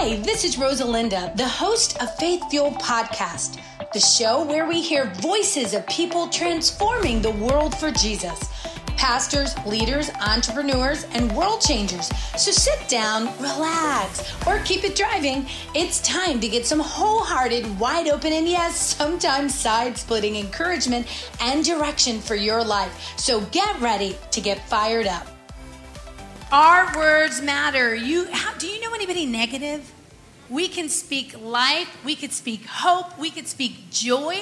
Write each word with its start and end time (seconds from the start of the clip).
Hi, 0.00 0.14
this 0.18 0.44
is 0.44 0.54
Rosalinda, 0.54 1.36
the 1.36 1.48
host 1.48 2.00
of 2.00 2.14
Faith 2.18 2.48
Fuel 2.50 2.70
Podcast, 2.70 3.60
the 3.92 3.98
show 3.98 4.44
where 4.44 4.64
we 4.64 4.80
hear 4.80 5.12
voices 5.14 5.74
of 5.74 5.84
people 5.88 6.28
transforming 6.28 7.20
the 7.20 7.32
world 7.32 7.76
for 7.76 7.90
Jesus. 7.90 8.48
Pastors, 8.96 9.56
leaders, 9.66 10.08
entrepreneurs, 10.24 11.02
and 11.14 11.32
world 11.32 11.60
changers. 11.60 12.08
So 12.40 12.52
sit 12.52 12.88
down, 12.88 13.26
relax, 13.40 14.32
or 14.46 14.60
keep 14.60 14.84
it 14.84 14.94
driving. 14.94 15.46
It's 15.74 16.00
time 16.02 16.38
to 16.42 16.48
get 16.48 16.64
some 16.64 16.78
wholehearted, 16.78 17.80
wide 17.80 18.06
open, 18.06 18.32
and 18.32 18.48
yes, 18.48 18.94
sometimes 18.94 19.52
side 19.52 19.98
splitting 19.98 20.36
encouragement 20.36 21.08
and 21.40 21.64
direction 21.64 22.20
for 22.20 22.36
your 22.36 22.62
life. 22.62 23.18
So 23.18 23.40
get 23.46 23.80
ready 23.80 24.16
to 24.30 24.40
get 24.40 24.64
fired 24.68 25.08
up. 25.08 25.26
Our 26.50 26.96
words 26.96 27.42
matter. 27.42 27.94
You, 27.94 28.26
how, 28.32 28.54
do 28.54 28.66
you 28.66 28.80
know 28.80 28.94
anybody 28.94 29.26
negative? 29.26 29.92
We 30.48 30.66
can 30.68 30.88
speak 30.88 31.38
life, 31.38 31.94
we 32.04 32.16
could 32.16 32.32
speak 32.32 32.64
hope, 32.64 33.18
we 33.18 33.30
could 33.30 33.46
speak 33.46 33.90
joy, 33.90 34.40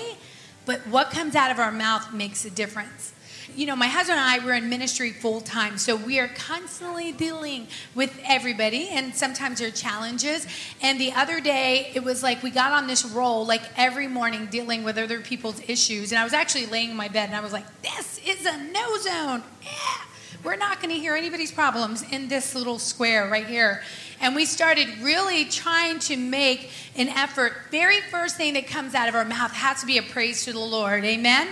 but 0.67 0.87
what 0.87 1.11
comes 1.11 1.35
out 1.35 1.51
of 1.51 1.59
our 1.59 1.73
mouth 1.73 2.13
makes 2.13 2.45
a 2.45 2.51
difference 2.51 3.13
you 3.55 3.65
know, 3.65 3.75
my 3.75 3.87
husband 3.87 4.19
and 4.19 4.29
I 4.43 4.45
were 4.45 4.53
in 4.53 4.69
ministry 4.69 5.13
full 5.13 5.41
time, 5.41 5.79
so 5.79 5.97
we 5.97 6.19
are 6.19 6.29
constantly 6.29 7.13
dealing 7.13 7.69
with 7.95 8.19
everybody, 8.25 8.89
and 8.89 9.15
sometimes 9.15 9.61
there 9.61 9.69
are 9.69 9.73
challenges. 9.73 10.47
And 10.83 11.01
the 11.01 11.13
other 11.13 11.41
day, 11.41 11.91
it 11.95 12.05
was 12.05 12.23
like 12.23 12.43
we 12.43 12.51
got 12.51 12.73
on 12.73 12.87
this 12.87 13.05
roll, 13.05 13.47
like 13.47 13.63
every 13.77 14.09
morning, 14.09 14.47
dealing 14.47 14.85
with 14.85 14.99
other 14.99 15.21
people's 15.21 15.61
issues. 15.69 16.13
And 16.13 16.19
I 16.19 16.25
was 16.25 16.35
actually 16.35 16.67
laying 16.67 16.91
in 16.91 16.97
my 16.97 17.09
bed, 17.09 17.29
and 17.29 17.37
I 17.37 17.41
was 17.41 17.53
like, 17.53 17.65
"This 17.83 18.21
is 18.27 18.45
a 18.45 18.59
no 18.59 18.97
zone. 18.99 19.43
Yeah, 19.63 20.05
we're 20.47 20.57
not 20.57 20.81
going 20.81 20.95
to 20.95 20.99
hear 20.99 21.15
anybody's 21.15 21.53
problems 21.53 22.03
in 22.11 22.29
this 22.29 22.55
little 22.55 22.79
square 22.79 23.29
right 23.29 23.47
here." 23.47 23.83
And 24.19 24.35
we 24.35 24.47
started 24.47 24.89
really 25.03 25.45
trying 25.45 25.99
to 26.01 26.17
make 26.17 26.71
an 26.97 27.09
effort. 27.09 27.53
Very 27.71 28.01
first 28.01 28.37
thing 28.37 28.55
that 28.55 28.67
comes 28.67 28.95
out 28.95 29.11
of 29.11 29.15
our 29.15 29.27
mouth 29.27 29.53
has 29.53 29.81
to 29.81 29.87
be 29.87 29.99
a 29.99 30.03
praise 30.03 30.45
to 30.47 30.53
the 30.55 30.59
Lord. 30.59 31.05
Amen 31.05 31.49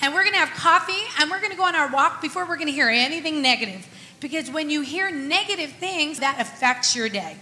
and 0.00 0.12
we're 0.14 0.22
going 0.22 0.34
to 0.34 0.38
have 0.38 0.50
coffee 0.50 0.92
and 1.18 1.30
we're 1.30 1.40
going 1.40 1.50
to 1.50 1.56
go 1.56 1.64
on 1.64 1.74
our 1.74 1.90
walk 1.90 2.20
before 2.20 2.46
we're 2.46 2.56
going 2.56 2.68
to 2.68 2.72
hear 2.72 2.88
anything 2.88 3.42
negative. 3.42 3.86
Because 4.20 4.50
when 4.50 4.70
you 4.70 4.82
hear 4.82 5.10
negative 5.10 5.72
things, 5.72 6.20
that 6.20 6.40
affects 6.40 6.96
your 6.96 7.08
day. 7.08 7.36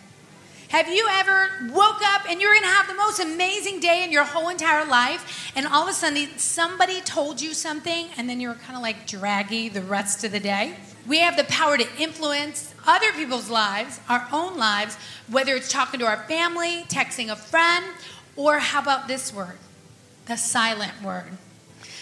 Have 0.68 0.88
you 0.88 1.06
ever 1.08 1.70
woke 1.72 2.02
up 2.02 2.22
and 2.28 2.40
you're 2.40 2.52
going 2.52 2.64
to 2.64 2.68
have 2.68 2.88
the 2.88 2.94
most 2.94 3.20
amazing 3.20 3.80
day 3.80 4.02
in 4.02 4.10
your 4.10 4.24
whole 4.24 4.48
entire 4.48 4.84
life, 4.84 5.52
and 5.54 5.66
all 5.66 5.84
of 5.84 5.88
a 5.88 5.92
sudden 5.92 6.28
somebody 6.36 7.00
told 7.00 7.40
you 7.40 7.54
something, 7.54 8.08
and 8.16 8.28
then 8.28 8.40
you're 8.40 8.54
kind 8.54 8.76
of 8.76 8.82
like 8.82 9.06
draggy 9.06 9.68
the 9.68 9.82
rest 9.82 10.24
of 10.24 10.32
the 10.32 10.40
day? 10.40 10.74
We 11.06 11.18
have 11.18 11.36
the 11.36 11.44
power 11.44 11.76
to 11.76 11.86
influence 11.98 12.74
other 12.86 13.12
people's 13.12 13.50
lives, 13.50 14.00
our 14.08 14.26
own 14.32 14.56
lives, 14.56 14.96
whether 15.30 15.54
it's 15.54 15.70
talking 15.70 16.00
to 16.00 16.06
our 16.06 16.22
family, 16.24 16.84
texting 16.88 17.30
a 17.30 17.36
friend, 17.36 17.84
or 18.36 18.58
how 18.58 18.80
about 18.80 19.06
this 19.06 19.32
word? 19.32 19.58
The 20.26 20.36
silent 20.36 21.02
word. 21.02 21.30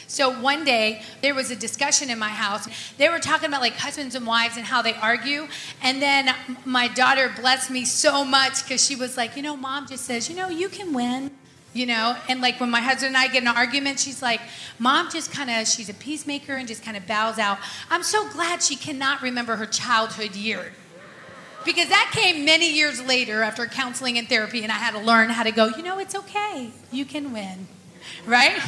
So 0.06 0.28
one 0.40 0.64
day 0.64 1.02
there 1.22 1.34
was 1.34 1.50
a 1.50 1.56
discussion 1.56 2.10
in 2.10 2.18
my 2.18 2.28
house. 2.28 2.68
They 2.98 3.08
were 3.08 3.18
talking 3.18 3.48
about 3.48 3.62
like 3.62 3.74
husbands 3.74 4.14
and 4.14 4.26
wives 4.26 4.58
and 4.58 4.66
how 4.66 4.82
they 4.82 4.94
argue. 4.94 5.48
And 5.82 6.02
then 6.02 6.34
my 6.66 6.86
daughter 6.88 7.32
blessed 7.34 7.70
me 7.70 7.86
so 7.86 8.22
much 8.22 8.62
because 8.62 8.84
she 8.84 8.94
was 8.94 9.16
like, 9.16 9.36
you 9.36 9.42
know, 9.42 9.56
mom 9.56 9.86
just 9.86 10.04
says, 10.04 10.28
you 10.28 10.36
know, 10.36 10.50
you 10.50 10.68
can 10.68 10.92
win. 10.92 11.30
You 11.74 11.86
know, 11.86 12.16
and 12.28 12.42
like 12.42 12.60
when 12.60 12.70
my 12.70 12.80
husband 12.80 13.08
and 13.08 13.16
I 13.16 13.28
get 13.28 13.42
an 13.42 13.48
argument, 13.48 13.98
she's 13.98 14.20
like, 14.20 14.42
Mom 14.78 15.08
just 15.10 15.32
kind 15.32 15.48
of, 15.48 15.66
she's 15.66 15.88
a 15.88 15.94
peacemaker 15.94 16.54
and 16.54 16.68
just 16.68 16.84
kind 16.84 16.98
of 16.98 17.06
bows 17.06 17.38
out. 17.38 17.56
I'm 17.88 18.02
so 18.02 18.28
glad 18.28 18.62
she 18.62 18.76
cannot 18.76 19.22
remember 19.22 19.56
her 19.56 19.64
childhood 19.64 20.36
year 20.36 20.72
because 21.64 21.88
that 21.88 22.10
came 22.12 22.44
many 22.44 22.70
years 22.70 23.00
later 23.00 23.42
after 23.42 23.66
counseling 23.66 24.18
and 24.18 24.28
therapy, 24.28 24.62
and 24.62 24.72
I 24.72 24.76
had 24.76 24.92
to 24.92 25.00
learn 25.00 25.30
how 25.30 25.44
to 25.44 25.52
go, 25.52 25.68
you 25.68 25.82
know, 25.82 25.98
it's 25.98 26.14
okay. 26.14 26.70
You 26.90 27.04
can 27.04 27.32
win, 27.32 27.68
right? 28.26 28.58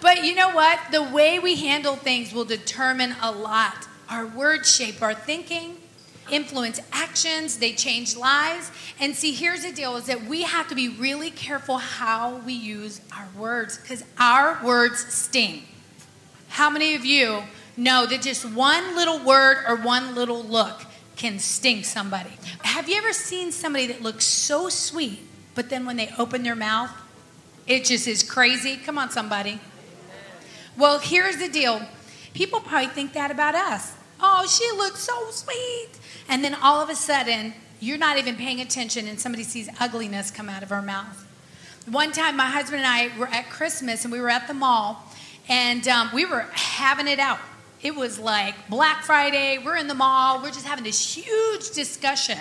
But 0.00 0.24
you 0.24 0.34
know 0.34 0.50
what? 0.50 0.78
The 0.90 1.02
way 1.02 1.38
we 1.38 1.56
handle 1.56 1.96
things 1.96 2.32
will 2.32 2.44
determine 2.44 3.14
a 3.20 3.30
lot. 3.30 3.86
Our 4.08 4.26
words 4.26 4.74
shape 4.74 5.02
our 5.02 5.14
thinking, 5.14 5.76
influence 6.30 6.80
actions, 6.92 7.58
they 7.58 7.72
change 7.72 8.16
lives. 8.16 8.70
And 9.00 9.14
see, 9.14 9.32
here's 9.32 9.62
the 9.62 9.72
deal 9.72 9.96
is 9.96 10.06
that 10.06 10.24
we 10.24 10.42
have 10.42 10.68
to 10.68 10.74
be 10.74 10.88
really 10.88 11.30
careful 11.30 11.78
how 11.78 12.36
we 12.38 12.52
use 12.52 13.00
our 13.16 13.28
words 13.36 13.78
because 13.78 14.04
our 14.18 14.62
words 14.64 15.12
sting. 15.12 15.62
How 16.48 16.70
many 16.70 16.94
of 16.94 17.04
you 17.04 17.42
know 17.76 18.06
that 18.06 18.22
just 18.22 18.44
one 18.44 18.96
little 18.96 19.24
word 19.24 19.64
or 19.68 19.76
one 19.76 20.14
little 20.14 20.42
look 20.42 20.82
can 21.16 21.38
sting 21.38 21.82
somebody? 21.82 22.30
Have 22.62 22.88
you 22.88 22.96
ever 22.96 23.12
seen 23.12 23.52
somebody 23.52 23.86
that 23.86 24.02
looks 24.02 24.24
so 24.24 24.68
sweet, 24.68 25.20
but 25.54 25.68
then 25.70 25.84
when 25.84 25.96
they 25.96 26.10
open 26.18 26.42
their 26.42 26.56
mouth, 26.56 26.90
it 27.66 27.84
just 27.84 28.08
is 28.08 28.22
crazy? 28.22 28.76
Come 28.76 28.98
on, 28.98 29.10
somebody. 29.10 29.60
Well, 30.76 31.00
here's 31.00 31.36
the 31.36 31.48
deal 31.48 31.82
people 32.34 32.60
probably 32.60 32.88
think 32.88 33.12
that 33.14 33.30
about 33.30 33.54
us. 33.54 33.94
Oh, 34.20 34.46
she 34.46 34.70
looks 34.76 35.00
so 35.00 35.30
sweet. 35.30 35.90
And 36.28 36.42
then 36.44 36.54
all 36.54 36.82
of 36.82 36.90
a 36.90 36.94
sudden, 36.94 37.54
you're 37.80 37.98
not 37.98 38.18
even 38.18 38.36
paying 38.36 38.60
attention, 38.60 39.06
and 39.06 39.20
somebody 39.20 39.44
sees 39.44 39.68
ugliness 39.78 40.30
come 40.30 40.48
out 40.48 40.62
of 40.62 40.70
her 40.70 40.82
mouth. 40.82 41.26
One 41.88 42.12
time, 42.12 42.36
my 42.36 42.46
husband 42.46 42.82
and 42.82 42.86
I 42.86 43.16
were 43.18 43.28
at 43.28 43.48
Christmas, 43.50 44.04
and 44.04 44.12
we 44.12 44.20
were 44.20 44.28
at 44.28 44.48
the 44.48 44.54
mall, 44.54 45.04
and 45.48 45.86
um, 45.88 46.10
we 46.12 46.24
were 46.24 46.46
having 46.52 47.06
it 47.06 47.18
out. 47.18 47.38
It 47.80 47.94
was 47.94 48.18
like 48.18 48.68
Black 48.68 49.04
Friday, 49.04 49.58
we're 49.64 49.76
in 49.76 49.86
the 49.86 49.94
mall, 49.94 50.42
we're 50.42 50.50
just 50.50 50.66
having 50.66 50.84
this 50.84 51.16
huge 51.16 51.70
discussion. 51.70 52.38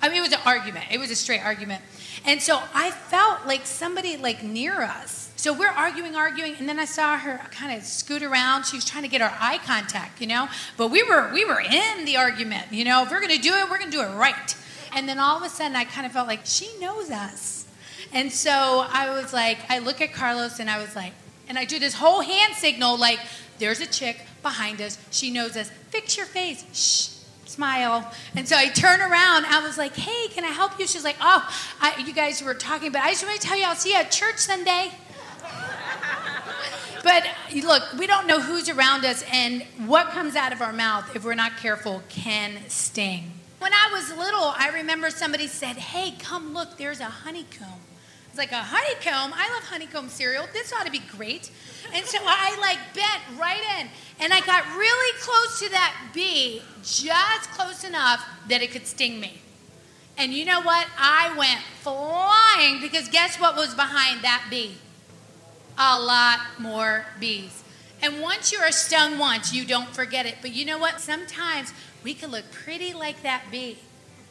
I 0.00 0.08
mean, 0.08 0.18
it 0.18 0.22
was 0.22 0.32
an 0.32 0.40
argument, 0.46 0.86
it 0.90 0.98
was 0.98 1.10
a 1.10 1.16
straight 1.16 1.44
argument. 1.44 1.82
And 2.24 2.40
so 2.40 2.62
I 2.72 2.92
felt 2.92 3.46
like 3.46 3.66
somebody 3.66 4.16
like 4.16 4.44
near 4.44 4.82
us 4.82 5.31
so 5.42 5.52
we're 5.52 5.72
arguing, 5.72 6.14
arguing, 6.14 6.54
and 6.60 6.68
then 6.68 6.78
I 6.78 6.84
saw 6.84 7.18
her 7.18 7.38
kind 7.50 7.76
of 7.76 7.84
scoot 7.84 8.22
around. 8.22 8.64
She 8.64 8.76
was 8.76 8.84
trying 8.84 9.02
to 9.02 9.08
get 9.08 9.20
our 9.20 9.36
eye 9.40 9.58
contact, 9.66 10.20
you 10.20 10.28
know. 10.28 10.48
But 10.76 10.92
we 10.92 11.02
were 11.02 11.32
we 11.32 11.44
were 11.44 11.60
in 11.60 12.04
the 12.04 12.16
argument, 12.16 12.66
you 12.70 12.84
know. 12.84 13.02
If 13.02 13.10
we're 13.10 13.18
going 13.18 13.34
to 13.34 13.42
do 13.42 13.52
it, 13.52 13.68
we're 13.68 13.78
going 13.78 13.90
to 13.90 13.96
do 13.96 14.04
it 14.04 14.14
right. 14.14 14.56
And 14.94 15.08
then 15.08 15.18
all 15.18 15.36
of 15.36 15.42
a 15.42 15.48
sudden, 15.48 15.74
I 15.74 15.82
kind 15.82 16.06
of 16.06 16.12
felt 16.12 16.28
like 16.28 16.42
she 16.44 16.70
knows 16.78 17.10
us. 17.10 17.66
And 18.12 18.30
so 18.30 18.86
I 18.88 19.10
was 19.10 19.32
like, 19.32 19.58
I 19.68 19.80
look 19.80 20.00
at 20.00 20.12
Carlos, 20.12 20.60
and 20.60 20.70
I 20.70 20.80
was 20.80 20.94
like, 20.94 21.12
and 21.48 21.58
I 21.58 21.64
do 21.64 21.80
this 21.80 21.94
whole 21.94 22.20
hand 22.20 22.54
signal, 22.54 22.96
like, 22.96 23.18
there's 23.58 23.80
a 23.80 23.86
chick 23.86 24.24
behind 24.44 24.80
us. 24.80 24.96
She 25.10 25.32
knows 25.32 25.56
us. 25.56 25.72
Fix 25.90 26.16
your 26.16 26.26
face. 26.26 26.64
Shh 26.72 27.12
smile. 27.52 28.10
And 28.34 28.48
so 28.48 28.56
I 28.56 28.68
turn 28.68 29.00
around. 29.00 29.44
I 29.46 29.60
was 29.62 29.76
like, 29.76 29.94
hey, 29.94 30.28
can 30.28 30.44
I 30.44 30.48
help 30.48 30.78
you? 30.78 30.86
She's 30.86 31.04
like, 31.04 31.16
oh, 31.20 31.46
I, 31.80 32.02
you 32.04 32.12
guys 32.12 32.42
were 32.42 32.54
talking, 32.54 32.90
but 32.90 33.02
I 33.02 33.10
just 33.10 33.24
want 33.24 33.38
to 33.40 33.46
tell 33.46 33.58
you, 33.58 33.64
I'll 33.64 33.76
see 33.76 33.90
you 33.90 33.96
at 33.96 34.10
church 34.10 34.38
Sunday. 34.38 34.90
But 37.02 37.26
look, 37.64 37.82
we 37.98 38.06
don't 38.06 38.26
know 38.26 38.40
who's 38.40 38.68
around 38.68 39.04
us, 39.04 39.24
and 39.32 39.62
what 39.86 40.10
comes 40.10 40.36
out 40.36 40.52
of 40.52 40.60
our 40.60 40.72
mouth, 40.72 41.14
if 41.16 41.24
we're 41.24 41.34
not 41.34 41.56
careful, 41.56 42.02
can 42.08 42.58
sting. 42.68 43.32
When 43.58 43.72
I 43.72 43.90
was 43.92 44.16
little, 44.16 44.54
I 44.56 44.70
remember 44.74 45.10
somebody 45.10 45.46
said, 45.46 45.76
Hey, 45.76 46.14
come 46.18 46.52
look, 46.52 46.78
there's 46.78 47.00
a 47.00 47.04
honeycomb. 47.04 47.80
It's 48.28 48.38
like 48.38 48.52
a 48.52 48.62
honeycomb. 48.62 49.32
I 49.36 49.50
love 49.52 49.64
honeycomb 49.64 50.08
cereal. 50.08 50.48
This 50.52 50.72
ought 50.72 50.86
to 50.86 50.90
be 50.90 51.02
great. 51.16 51.50
And 51.92 52.06
so 52.06 52.18
I 52.22 52.56
like 52.60 52.78
bent 52.94 53.38
right 53.38 53.60
in, 53.78 53.88
and 54.20 54.32
I 54.32 54.40
got 54.40 54.64
really 54.76 55.18
close 55.20 55.58
to 55.60 55.68
that 55.70 56.10
bee, 56.14 56.62
just 56.82 57.50
close 57.50 57.84
enough 57.84 58.24
that 58.48 58.62
it 58.62 58.70
could 58.70 58.86
sting 58.86 59.20
me. 59.20 59.42
And 60.16 60.32
you 60.32 60.44
know 60.44 60.60
what? 60.62 60.86
I 60.98 61.34
went 61.36 61.60
flying 61.80 62.80
because 62.80 63.08
guess 63.08 63.38
what 63.38 63.56
was 63.56 63.74
behind 63.74 64.22
that 64.22 64.46
bee? 64.50 64.76
A 65.78 66.00
lot 66.00 66.40
more 66.58 67.06
bees. 67.18 67.62
And 68.02 68.20
once 68.20 68.50
you 68.50 68.58
are 68.58 68.72
stung 68.72 69.18
once, 69.18 69.54
you 69.54 69.64
don't 69.64 69.88
forget 69.88 70.26
it. 70.26 70.36
But 70.42 70.52
you 70.52 70.64
know 70.64 70.78
what? 70.78 71.00
Sometimes 71.00 71.72
we 72.02 72.14
can 72.14 72.30
look 72.30 72.50
pretty 72.50 72.92
like 72.92 73.22
that 73.22 73.44
bee. 73.50 73.78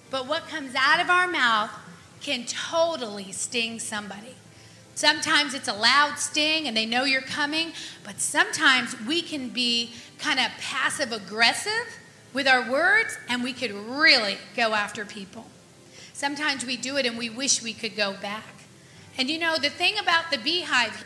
But 0.10 0.28
what 0.28 0.48
comes 0.48 0.76
out 0.76 1.00
of 1.00 1.10
our 1.10 1.28
mouth 1.28 1.72
can 2.20 2.46
totally 2.46 3.32
sting 3.32 3.80
somebody. 3.80 4.36
Sometimes 4.94 5.54
it's 5.54 5.70
a 5.70 5.74
loud 5.74 6.20
sting 6.20 6.68
and 6.68 6.76
they 6.76 6.86
know 6.86 7.06
you're 7.06 7.22
coming, 7.22 7.72
but 8.04 8.20
sometimes 8.20 8.96
we 9.08 9.22
can 9.22 9.50
be 9.50 9.94
kind 10.20 10.40
of 10.40 10.48
passive 10.60 11.12
aggressive 11.14 11.98
with 12.34 12.48
our 12.48 12.70
words 12.70 13.18
and 13.30 13.42
we 13.42 13.54
could 13.54 13.72
really 13.72 14.38
go 14.56 14.74
after 14.74 15.06
people. 15.06 15.46
Sometimes 16.14 16.66
we 16.66 16.78
do 16.78 16.98
it 16.98 17.06
and 17.06 17.18
we 17.18 17.30
wish 17.30 17.64
we 17.64 17.74
could 17.74 17.96
go 17.96 18.14
back. 18.22 18.44
And 19.18 19.30
you 19.30 19.40
know, 19.40 19.58
the 19.58 19.70
thing 19.70 19.98
about 19.98 20.30
the 20.30 20.38
beehive 20.38 21.06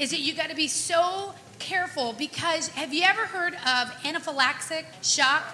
is 0.00 0.10
that 0.10 0.20
you 0.20 0.34
got 0.34 0.48
to 0.48 0.56
be 0.56 0.66
so 0.66 1.34
careful 1.58 2.14
because 2.14 2.68
have 2.68 2.92
you 2.92 3.02
ever 3.02 3.26
heard 3.26 3.52
of 3.54 3.92
anaphylactic 4.02 4.86
shock? 5.02 5.44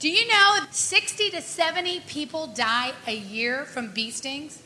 Do 0.00 0.10
you 0.10 0.26
know 0.26 0.58
60 0.72 1.30
to 1.30 1.40
70 1.40 2.00
people 2.00 2.48
die 2.48 2.92
a 3.06 3.14
year 3.14 3.64
from 3.64 3.92
bee 3.92 4.10
stings? 4.10 4.60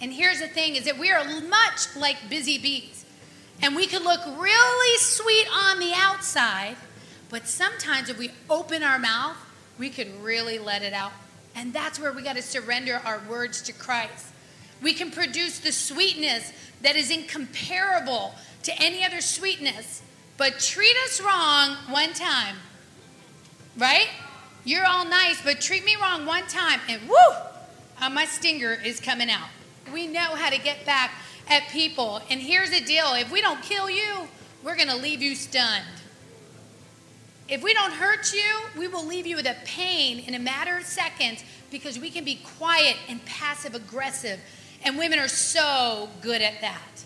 And 0.00 0.12
here's 0.12 0.38
the 0.38 0.46
thing 0.46 0.76
is 0.76 0.84
that 0.84 0.98
we 0.98 1.10
are 1.10 1.24
much 1.24 1.96
like 1.96 2.28
busy 2.30 2.56
bees. 2.56 3.04
And 3.60 3.74
we 3.74 3.86
can 3.86 4.04
look 4.04 4.20
really 4.24 4.98
sweet 4.98 5.48
on 5.52 5.80
the 5.80 5.92
outside, 5.94 6.76
but 7.30 7.48
sometimes 7.48 8.08
if 8.08 8.18
we 8.18 8.30
open 8.48 8.82
our 8.84 8.98
mouth, 8.98 9.36
we 9.78 9.90
could 9.90 10.22
really 10.22 10.60
let 10.60 10.82
it 10.82 10.92
out. 10.92 11.12
And 11.56 11.72
that's 11.72 11.98
where 11.98 12.12
we 12.12 12.22
got 12.22 12.36
to 12.36 12.42
surrender 12.42 13.00
our 13.04 13.20
words 13.28 13.62
to 13.62 13.72
Christ. 13.72 14.26
We 14.82 14.92
can 14.92 15.10
produce 15.10 15.58
the 15.58 15.72
sweetness 15.72 16.52
that 16.82 16.96
is 16.96 17.10
incomparable 17.10 18.34
to 18.64 18.72
any 18.82 19.04
other 19.04 19.20
sweetness, 19.20 20.02
but 20.36 20.58
treat 20.58 20.96
us 21.04 21.20
wrong 21.20 21.76
one 21.90 22.12
time, 22.12 22.56
right? 23.76 24.08
You're 24.64 24.86
all 24.86 25.04
nice, 25.04 25.42
but 25.42 25.60
treat 25.60 25.84
me 25.84 25.96
wrong 26.00 26.26
one 26.26 26.46
time, 26.46 26.80
and 26.88 27.08
whoo, 27.08 27.16
uh, 28.00 28.10
my 28.10 28.24
stinger 28.24 28.72
is 28.72 29.00
coming 29.00 29.30
out. 29.30 29.48
We 29.92 30.06
know 30.06 30.34
how 30.34 30.50
to 30.50 30.58
get 30.58 30.86
back 30.86 31.12
at 31.48 31.68
people. 31.68 32.22
And 32.30 32.40
here's 32.40 32.70
the 32.70 32.80
deal 32.80 33.12
if 33.14 33.30
we 33.30 33.40
don't 33.40 33.62
kill 33.62 33.90
you, 33.90 34.28
we're 34.62 34.76
going 34.76 34.88
to 34.88 34.96
leave 34.96 35.22
you 35.22 35.34
stunned. 35.34 35.84
If 37.48 37.62
we 37.62 37.74
don't 37.74 37.92
hurt 37.92 38.32
you, 38.32 38.78
we 38.78 38.88
will 38.88 39.04
leave 39.04 39.26
you 39.26 39.36
with 39.36 39.46
a 39.46 39.56
pain 39.66 40.20
in 40.20 40.34
a 40.34 40.38
matter 40.38 40.78
of 40.78 40.84
seconds 40.84 41.44
because 41.70 41.98
we 41.98 42.10
can 42.10 42.24
be 42.24 42.40
quiet 42.56 42.96
and 43.06 43.22
passive 43.26 43.74
aggressive. 43.74 44.40
And 44.84 44.98
women 44.98 45.18
are 45.18 45.28
so 45.28 46.10
good 46.20 46.42
at 46.42 46.60
that. 46.60 47.04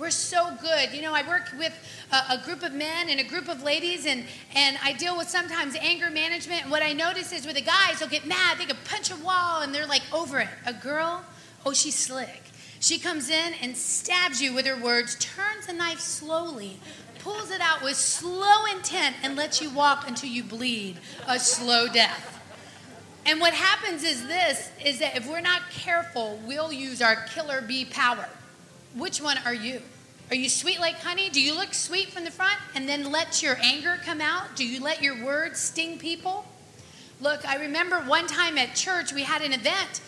We're 0.00 0.10
so 0.10 0.56
good. 0.62 0.92
You 0.94 1.02
know, 1.02 1.12
I 1.12 1.28
work 1.28 1.50
with 1.58 1.74
a, 2.10 2.34
a, 2.34 2.42
group 2.42 2.62
of 2.62 2.72
men 2.72 3.10
and 3.10 3.20
a 3.20 3.24
group 3.24 3.48
of 3.48 3.62
ladies, 3.62 4.06
and, 4.06 4.24
and 4.54 4.78
I 4.82 4.94
deal 4.94 5.16
with 5.16 5.28
sometimes 5.28 5.76
anger 5.76 6.10
management. 6.10 6.62
And 6.62 6.70
what 6.70 6.82
I 6.82 6.94
notice 6.94 7.32
is 7.32 7.44
with 7.44 7.56
the 7.56 7.62
guys, 7.62 7.98
they'll 7.98 8.08
get 8.08 8.26
mad, 8.26 8.58
they 8.58 8.64
can 8.64 8.78
punch 8.86 9.10
a 9.10 9.16
wall, 9.16 9.60
and 9.60 9.74
they're 9.74 9.86
like 9.86 10.02
over 10.10 10.40
it. 10.40 10.48
A 10.64 10.72
girl, 10.72 11.22
oh, 11.66 11.74
she's 11.74 11.96
slick. 11.96 12.44
She 12.80 12.98
comes 12.98 13.28
in 13.28 13.52
and 13.60 13.76
stabs 13.76 14.40
you 14.40 14.54
with 14.54 14.66
her 14.66 14.82
words, 14.82 15.16
turns 15.16 15.66
the 15.66 15.74
knife 15.74 16.00
slowly, 16.00 16.78
pulls 17.18 17.50
it 17.50 17.60
out 17.60 17.82
with 17.82 17.96
slow 17.96 18.64
intent, 18.74 19.16
and 19.22 19.36
lets 19.36 19.60
you 19.60 19.68
walk 19.68 20.08
until 20.08 20.30
you 20.30 20.42
bleed 20.42 20.96
a 21.28 21.38
slow 21.38 21.88
death. 21.88 22.39
And 23.26 23.40
what 23.40 23.52
happens 23.52 24.02
is 24.02 24.26
this 24.26 24.70
is 24.84 24.98
that 24.98 25.16
if 25.16 25.28
we're 25.28 25.40
not 25.40 25.62
careful, 25.70 26.40
we'll 26.46 26.72
use 26.72 27.02
our 27.02 27.16
killer 27.16 27.60
bee 27.60 27.84
power. 27.84 28.28
Which 28.94 29.20
one 29.20 29.38
are 29.44 29.54
you? 29.54 29.82
Are 30.30 30.36
you 30.36 30.48
sweet 30.48 30.80
like 30.80 30.96
honey? 30.96 31.28
Do 31.28 31.40
you 31.40 31.54
look 31.54 31.74
sweet 31.74 32.10
from 32.10 32.24
the 32.24 32.30
front 32.30 32.58
and 32.74 32.88
then 32.88 33.10
let 33.10 33.42
your 33.42 33.56
anger 33.60 33.98
come 34.04 34.20
out? 34.20 34.56
Do 34.56 34.66
you 34.66 34.80
let 34.80 35.02
your 35.02 35.24
words 35.24 35.58
sting 35.58 35.98
people? 35.98 36.44
Look, 37.20 37.46
I 37.46 37.56
remember 37.56 37.98
one 38.00 38.26
time 38.26 38.56
at 38.56 38.74
church 38.74 39.12
we 39.12 39.24
had 39.24 39.42
an 39.42 39.52
event 39.52 40.00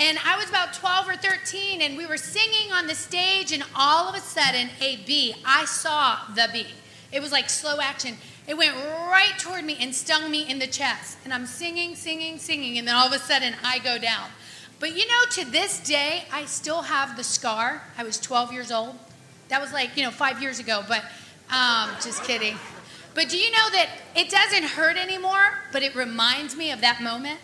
and 0.00 0.18
I 0.24 0.38
was 0.38 0.48
about 0.48 0.72
12 0.72 1.08
or 1.08 1.16
13, 1.16 1.82
and 1.82 1.94
we 1.94 2.06
were 2.06 2.16
singing 2.16 2.72
on 2.72 2.86
the 2.86 2.94
stage, 2.94 3.52
and 3.52 3.62
all 3.76 4.08
of 4.08 4.14
a 4.14 4.20
sudden, 4.20 4.70
a 4.80 4.96
bee, 5.04 5.34
I 5.44 5.66
saw 5.66 6.20
the 6.34 6.48
bee. 6.50 6.68
It 7.12 7.20
was 7.20 7.32
like 7.32 7.50
slow 7.50 7.80
action. 7.80 8.16
It 8.46 8.56
went 8.56 8.74
right 8.74 9.32
toward 9.38 9.64
me 9.64 9.76
and 9.80 9.94
stung 9.94 10.30
me 10.30 10.48
in 10.48 10.58
the 10.58 10.66
chest. 10.66 11.18
And 11.24 11.32
I'm 11.32 11.46
singing, 11.46 11.94
singing, 11.94 12.38
singing, 12.38 12.78
and 12.78 12.88
then 12.88 12.94
all 12.94 13.06
of 13.06 13.12
a 13.12 13.18
sudden, 13.18 13.54
I 13.62 13.78
go 13.78 13.98
down. 13.98 14.28
But 14.78 14.96
you 14.96 15.06
know, 15.06 15.24
to 15.32 15.50
this 15.50 15.78
day, 15.80 16.24
I 16.32 16.46
still 16.46 16.82
have 16.82 17.16
the 17.16 17.24
scar. 17.24 17.82
I 17.98 18.02
was 18.02 18.18
12 18.18 18.52
years 18.52 18.72
old. 18.72 18.96
That 19.48 19.60
was 19.60 19.72
like, 19.72 19.96
you 19.96 20.02
know, 20.02 20.10
five 20.10 20.40
years 20.40 20.58
ago, 20.58 20.82
but 20.88 21.04
um, 21.50 21.90
just 22.02 22.24
kidding. 22.24 22.56
But 23.14 23.28
do 23.28 23.36
you 23.36 23.50
know 23.50 23.70
that 23.72 23.88
it 24.16 24.30
doesn't 24.30 24.62
hurt 24.62 24.96
anymore, 24.96 25.58
but 25.72 25.82
it 25.82 25.94
reminds 25.94 26.56
me 26.56 26.70
of 26.70 26.80
that 26.80 27.02
moment? 27.02 27.40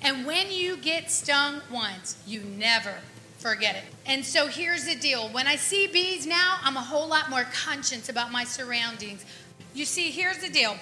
And 0.00 0.26
when 0.26 0.50
you 0.50 0.76
get 0.76 1.10
stung 1.10 1.60
once, 1.70 2.16
you 2.26 2.40
never 2.40 2.94
forget 3.38 3.76
it. 3.76 3.82
And 4.06 4.24
so 4.24 4.46
here's 4.46 4.84
the 4.84 4.94
deal 4.94 5.28
when 5.28 5.46
I 5.46 5.56
see 5.56 5.88
bees 5.88 6.26
now, 6.26 6.58
I'm 6.62 6.76
a 6.76 6.82
whole 6.82 7.08
lot 7.08 7.28
more 7.28 7.44
conscious 7.52 8.08
about 8.08 8.32
my 8.32 8.44
surroundings. 8.44 9.24
You 9.74 9.84
see, 9.84 10.10
here's 10.10 10.38
the 10.38 10.50
deal 10.50 10.76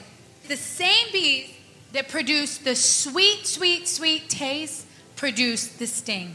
the 0.48 0.56
same 0.56 1.12
bees 1.12 1.50
that 1.92 2.08
produce 2.08 2.58
the 2.58 2.74
sweet, 2.74 3.46
sweet, 3.46 3.88
sweet 3.88 4.28
taste 4.28 4.86
produce 5.16 5.68
the 5.68 5.86
sting. 5.86 6.34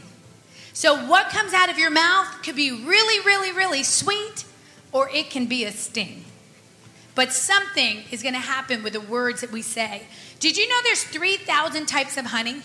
So, 0.72 1.06
what 1.06 1.30
comes 1.30 1.54
out 1.54 1.70
of 1.70 1.78
your 1.78 1.90
mouth 1.90 2.42
could 2.42 2.56
be 2.56 2.70
really, 2.70 3.24
really, 3.24 3.52
really 3.52 3.82
sweet, 3.82 4.44
or 4.92 5.08
it 5.10 5.30
can 5.30 5.46
be 5.46 5.64
a 5.64 5.72
sting. 5.72 6.24
But 7.14 7.32
something 7.32 8.04
is 8.10 8.22
going 8.22 8.34
to 8.34 8.40
happen 8.40 8.82
with 8.82 8.92
the 8.92 9.00
words 9.00 9.40
that 9.40 9.50
we 9.50 9.62
say. 9.62 10.02
Did 10.38 10.58
you 10.58 10.68
know 10.68 10.76
there's 10.84 11.02
3,000 11.02 11.86
types 11.86 12.18
of 12.18 12.26
honey? 12.26 12.60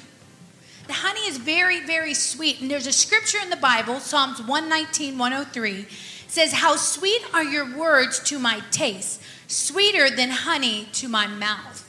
The 0.88 0.94
honey 0.94 1.22
is 1.22 1.38
very, 1.38 1.80
very 1.86 2.14
sweet. 2.14 2.60
And 2.60 2.70
there's 2.70 2.86
a 2.88 2.92
scripture 2.92 3.38
in 3.42 3.50
the 3.50 3.56
Bible, 3.56 4.02
Psalms 4.02 4.40
119, 4.42 5.18
103, 5.18 5.86
says, 6.28 6.52
How 6.52 6.76
sweet 6.76 7.22
are 7.34 7.46
your 7.46 7.78
words 7.78 8.20
to 8.26 8.40
my 8.40 8.62
taste, 8.72 9.21
sweeter 9.52 10.10
than 10.10 10.30
honey 10.30 10.88
to 10.94 11.08
my 11.08 11.28
mouth. 11.28 11.88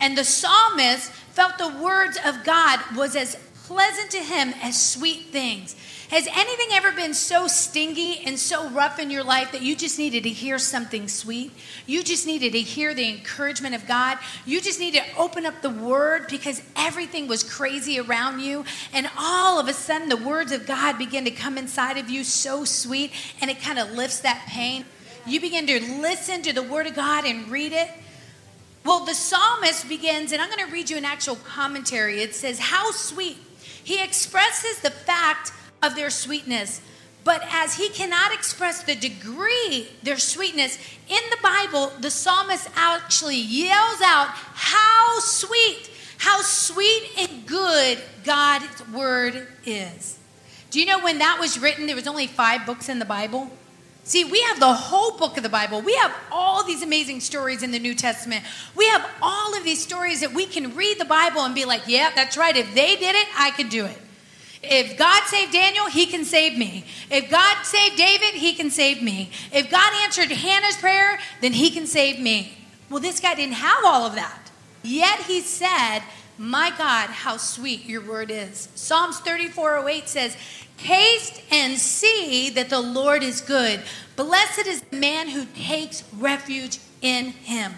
And 0.00 0.16
the 0.16 0.24
psalmist 0.24 1.10
felt 1.10 1.58
the 1.58 1.68
words 1.68 2.18
of 2.24 2.44
God 2.44 2.80
was 2.96 3.16
as 3.16 3.36
pleasant 3.64 4.10
to 4.12 4.18
him 4.18 4.54
as 4.62 4.80
sweet 4.80 5.26
things. 5.26 5.76
Has 6.10 6.26
anything 6.26 6.68
ever 6.72 6.90
been 6.90 7.12
so 7.12 7.48
stingy 7.48 8.20
and 8.24 8.38
so 8.38 8.70
rough 8.70 8.98
in 8.98 9.10
your 9.10 9.22
life 9.22 9.52
that 9.52 9.60
you 9.60 9.76
just 9.76 9.98
needed 9.98 10.22
to 10.22 10.30
hear 10.30 10.58
something 10.58 11.06
sweet? 11.06 11.52
You 11.86 12.02
just 12.02 12.26
needed 12.26 12.52
to 12.52 12.60
hear 12.60 12.94
the 12.94 13.06
encouragement 13.06 13.74
of 13.74 13.86
God. 13.86 14.16
You 14.46 14.62
just 14.62 14.80
needed 14.80 15.04
to 15.04 15.18
open 15.18 15.44
up 15.44 15.60
the 15.60 15.68
word 15.68 16.28
because 16.30 16.62
everything 16.76 17.28
was 17.28 17.42
crazy 17.42 18.00
around 18.00 18.40
you. 18.40 18.64
And 18.94 19.10
all 19.18 19.60
of 19.60 19.68
a 19.68 19.74
sudden, 19.74 20.08
the 20.08 20.16
words 20.16 20.50
of 20.50 20.66
God 20.66 20.96
begin 20.96 21.26
to 21.26 21.30
come 21.30 21.58
inside 21.58 21.98
of 21.98 22.08
you 22.08 22.24
so 22.24 22.64
sweet 22.64 23.12
and 23.42 23.50
it 23.50 23.60
kind 23.60 23.78
of 23.78 23.92
lifts 23.92 24.20
that 24.20 24.46
pain. 24.48 24.86
You 25.28 25.40
begin 25.40 25.66
to 25.66 26.00
listen 26.00 26.42
to 26.42 26.52
the 26.54 26.62
word 26.62 26.86
of 26.86 26.94
God 26.94 27.26
and 27.26 27.50
read 27.50 27.72
it. 27.72 27.90
Well, 28.84 29.04
the 29.04 29.14
psalmist 29.14 29.86
begins, 29.86 30.32
and 30.32 30.40
I'm 30.40 30.48
going 30.48 30.66
to 30.66 30.72
read 30.72 30.88
you 30.88 30.96
an 30.96 31.04
actual 31.04 31.36
commentary. 31.36 32.22
It 32.22 32.34
says, 32.34 32.58
How 32.58 32.90
sweet. 32.92 33.36
He 33.84 34.02
expresses 34.02 34.80
the 34.80 34.90
fact 34.90 35.52
of 35.82 35.94
their 35.94 36.08
sweetness. 36.08 36.80
But 37.24 37.42
as 37.50 37.74
he 37.74 37.90
cannot 37.90 38.32
express 38.32 38.82
the 38.82 38.94
degree 38.94 39.88
their 40.02 40.16
sweetness, 40.16 40.78
in 41.08 41.22
the 41.30 41.36
Bible, 41.42 41.92
the 42.00 42.10
psalmist 42.10 42.70
actually 42.74 43.36
yells 43.36 44.00
out, 44.00 44.28
How 44.30 45.18
sweet, 45.20 45.90
how 46.16 46.40
sweet 46.40 47.10
and 47.18 47.46
good 47.46 47.98
God's 48.24 48.88
word 48.88 49.46
is. 49.66 50.18
Do 50.70 50.80
you 50.80 50.86
know 50.86 51.00
when 51.00 51.18
that 51.18 51.38
was 51.38 51.58
written, 51.58 51.86
there 51.86 51.96
was 51.96 52.06
only 52.06 52.26
five 52.26 52.64
books 52.64 52.88
in 52.88 52.98
the 52.98 53.04
Bible? 53.04 53.50
See, 54.08 54.24
we 54.24 54.40
have 54.40 54.58
the 54.58 54.72
whole 54.72 55.18
book 55.18 55.36
of 55.36 55.42
the 55.42 55.50
Bible. 55.50 55.82
We 55.82 55.94
have 55.96 56.16
all 56.32 56.64
these 56.64 56.82
amazing 56.82 57.20
stories 57.20 57.62
in 57.62 57.72
the 57.72 57.78
New 57.78 57.94
Testament. 57.94 58.42
We 58.74 58.86
have 58.86 59.06
all 59.20 59.54
of 59.54 59.64
these 59.64 59.82
stories 59.82 60.22
that 60.22 60.32
we 60.32 60.46
can 60.46 60.74
read 60.74 60.98
the 60.98 61.04
Bible 61.04 61.42
and 61.42 61.54
be 61.54 61.66
like, 61.66 61.82
yeah, 61.86 62.08
that's 62.14 62.34
right. 62.34 62.56
If 62.56 62.74
they 62.74 62.96
did 62.96 63.14
it, 63.14 63.28
I 63.36 63.50
could 63.50 63.68
do 63.68 63.84
it. 63.84 63.98
If 64.62 64.96
God 64.96 65.24
saved 65.24 65.52
Daniel, 65.52 65.88
he 65.88 66.06
can 66.06 66.24
save 66.24 66.56
me. 66.56 66.86
If 67.10 67.30
God 67.30 67.62
saved 67.64 67.98
David, 67.98 68.30
he 68.30 68.54
can 68.54 68.70
save 68.70 69.02
me. 69.02 69.30
If 69.52 69.70
God 69.70 69.92
answered 70.02 70.32
Hannah's 70.32 70.78
prayer, 70.78 71.18
then 71.42 71.52
he 71.52 71.70
can 71.70 71.86
save 71.86 72.18
me. 72.18 72.56
Well, 72.88 73.00
this 73.00 73.20
guy 73.20 73.34
didn't 73.34 73.56
have 73.56 73.84
all 73.84 74.06
of 74.06 74.14
that. 74.14 74.50
Yet 74.82 75.20
he 75.24 75.42
said, 75.42 76.00
My 76.38 76.72
God, 76.78 77.10
how 77.10 77.36
sweet 77.36 77.84
your 77.84 78.00
word 78.00 78.30
is. 78.30 78.68
Psalms 78.76 79.20
34:08 79.20 80.06
says, 80.06 80.36
Taste 80.78 81.42
and 81.50 81.76
see 81.76 82.48
that 82.50 82.70
the 82.70 82.80
Lord 82.80 83.24
is 83.24 83.40
good. 83.40 83.82
Blessed 84.14 84.66
is 84.68 84.82
the 84.82 84.96
man 84.96 85.28
who 85.28 85.46
takes 85.46 86.04
refuge 86.16 86.78
in 87.02 87.32
him. 87.32 87.74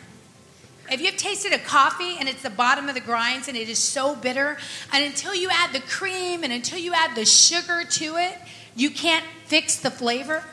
If 0.91 1.01
you've 1.01 1.17
tasted 1.17 1.55
a 1.55 1.59
coffee 1.59 2.17
and 2.19 2.29
it's 2.29 2.43
the 2.43 2.51
bottom 2.51 2.89
of 2.89 2.95
the 2.95 3.01
grinds 3.01 3.49
and 3.49 3.57
it 3.57 3.71
is 3.71 3.79
so 3.79 4.15
bitter, 4.15 4.59
and 4.93 5.05
until 5.05 5.35
you 5.35 5.49
add 5.51 5.73
the 5.73 5.81
cream 5.81 6.45
and 6.45 6.53
until 6.53 6.79
you 6.79 6.93
add 6.93 7.17
the 7.17 7.25
sugar 7.25 7.85
to 7.85 8.17
it, 8.17 8.37
you 8.77 8.91
can't 8.91 9.25
fix 9.47 9.77
the 9.77 9.91
flavor. 9.91 10.45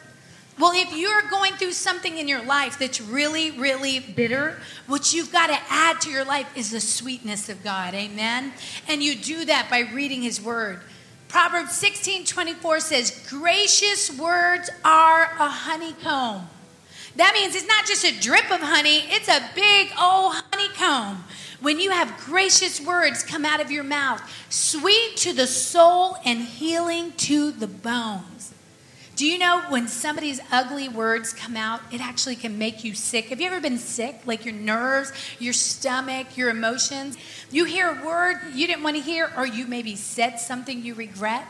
Well, 0.60 0.72
if 0.74 0.96
you're 0.96 1.22
going 1.30 1.54
through 1.54 1.74
something 1.74 2.18
in 2.18 2.28
your 2.28 2.44
life 2.44 2.80
that's 2.80 3.00
really, 3.00 3.52
really 3.52 4.00
bitter, 4.00 4.60
what 4.88 5.14
you've 5.14 5.32
got 5.32 5.48
to 5.48 5.58
add 5.70 6.02
to 6.02 6.10
your 6.10 6.26
life 6.26 6.48
is 6.56 6.72
the 6.72 6.80
sweetness 6.80 7.48
of 7.50 7.64
God. 7.64 7.94
Amen. 7.94 8.54
And 8.88 9.04
you 9.04 9.16
do 9.16 9.46
that 9.46 9.70
by 9.70 9.80
reading 9.80 10.24
His 10.24 10.42
Word. 10.42 10.82
Proverbs 11.28 11.74
16 11.74 12.26
24 12.26 12.80
says, 12.80 13.28
Gracious 13.30 14.18
words 14.18 14.70
are 14.84 15.24
a 15.40 15.50
honeycomb 15.50 16.48
that 17.18 17.34
means 17.34 17.56
it's 17.56 17.68
not 17.68 17.86
just 17.86 18.06
a 18.06 18.20
drip 18.20 18.52
of 18.52 18.62
honey, 18.62 19.04
it's 19.08 19.28
a 19.28 19.42
big 19.56 19.90
old 20.00 20.36
honeycomb. 20.52 21.24
When 21.60 21.80
you 21.80 21.90
have 21.90 22.16
gracious 22.18 22.80
words 22.80 23.24
come 23.24 23.44
out 23.44 23.60
of 23.60 23.72
your 23.72 23.84
mouth, 23.84 24.22
sweet 24.50 25.18
to 25.18 25.34
the 25.34 25.48
soul 25.48 26.18
and 26.24 26.40
healing 26.40 27.14
to 27.14 27.52
the 27.52 27.68
bones. 27.68 28.54
Do 29.18 29.26
you 29.26 29.40
know 29.40 29.64
when 29.70 29.88
somebody's 29.88 30.40
ugly 30.52 30.88
words 30.88 31.34
come 31.34 31.58
out, 31.58 31.82
it 31.92 32.00
actually 32.00 32.36
can 32.36 32.60
make 32.60 32.84
you 32.84 32.94
sick? 32.94 33.30
Have 33.30 33.42
you 33.42 33.48
ever 33.48 33.60
been 33.60 33.80
sick? 33.80 34.22
Like 34.28 34.46
your 34.46 34.54
nerves, 34.54 35.12
your 35.40 35.54
stomach, 35.54 36.38
your 36.38 36.52
emotions? 36.52 37.18
You 37.50 37.66
hear 37.66 37.90
a 37.90 38.06
word 38.06 38.38
you 38.54 38.68
didn't 38.68 38.84
want 38.84 38.96
to 38.96 39.02
hear, 39.02 39.32
or 39.36 39.48
you 39.48 39.66
maybe 39.66 39.96
said 39.96 40.40
something 40.40 40.84
you 40.84 40.94
regret? 40.94 41.48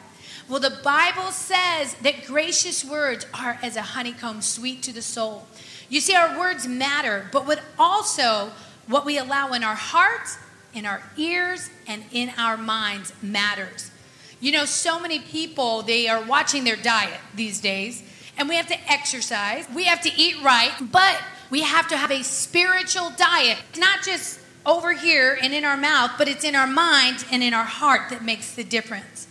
Well, 0.48 0.62
the 0.62 0.80
Bible 0.82 1.32
says 1.32 1.94
that 2.04 2.26
gracious 2.26 2.86
words 2.86 3.26
are 3.34 3.60
as 3.62 3.76
a 3.76 3.82
honeycomb, 3.82 4.42
sweet 4.42 4.82
to 4.84 4.94
the 4.94 5.02
soul. 5.02 5.46
You 5.90 6.00
see, 6.00 6.16
our 6.16 6.40
words 6.40 6.66
matter, 6.66 7.28
but 7.34 7.46
what 7.46 7.62
also 7.78 8.52
what 8.88 9.06
we 9.06 9.18
allow 9.18 9.52
in 9.52 9.66
our 9.66 9.76
hearts 9.76 10.38
in 10.74 10.86
our 10.86 11.02
ears 11.18 11.70
and 11.86 12.04
in 12.14 12.30
our 12.38 12.56
minds 12.56 13.12
matters. 13.22 13.92
You 14.40 14.52
know, 14.52 14.66
so 14.66 15.00
many 15.00 15.20
people, 15.20 15.82
they 15.82 16.08
are 16.08 16.24
watching 16.24 16.64
their 16.64 16.76
diet 16.76 17.20
these 17.34 17.60
days, 17.60 18.04
and 18.38 18.48
we 18.48 18.56
have 18.56 18.68
to 18.68 18.92
exercise, 18.92 19.68
we 19.74 19.86
have 19.86 20.02
to 20.02 20.12
eat 20.16 20.36
right, 20.44 20.72
but 20.92 21.20
we 21.50 21.62
have 21.62 21.88
to 21.88 21.98
have 21.98 22.12
a 22.12 22.24
spiritual 22.24 23.12
diet, 23.18 23.58
not 23.78 24.04
just 24.04 24.40
over 24.66 24.94
here 24.94 25.40
and 25.42 25.54
in 25.54 25.64
our 25.64 25.78
mouth, 25.78 26.12
but 26.18 26.28
it's 26.28 26.44
in 26.44 26.56
our 26.56 26.68
mind 26.68 27.26
and 27.32 27.42
in 27.42 27.54
our 27.54 27.64
heart 27.64 28.10
that 28.10 28.24
makes 28.24 28.54
the 28.54 28.64
difference. 28.64 29.28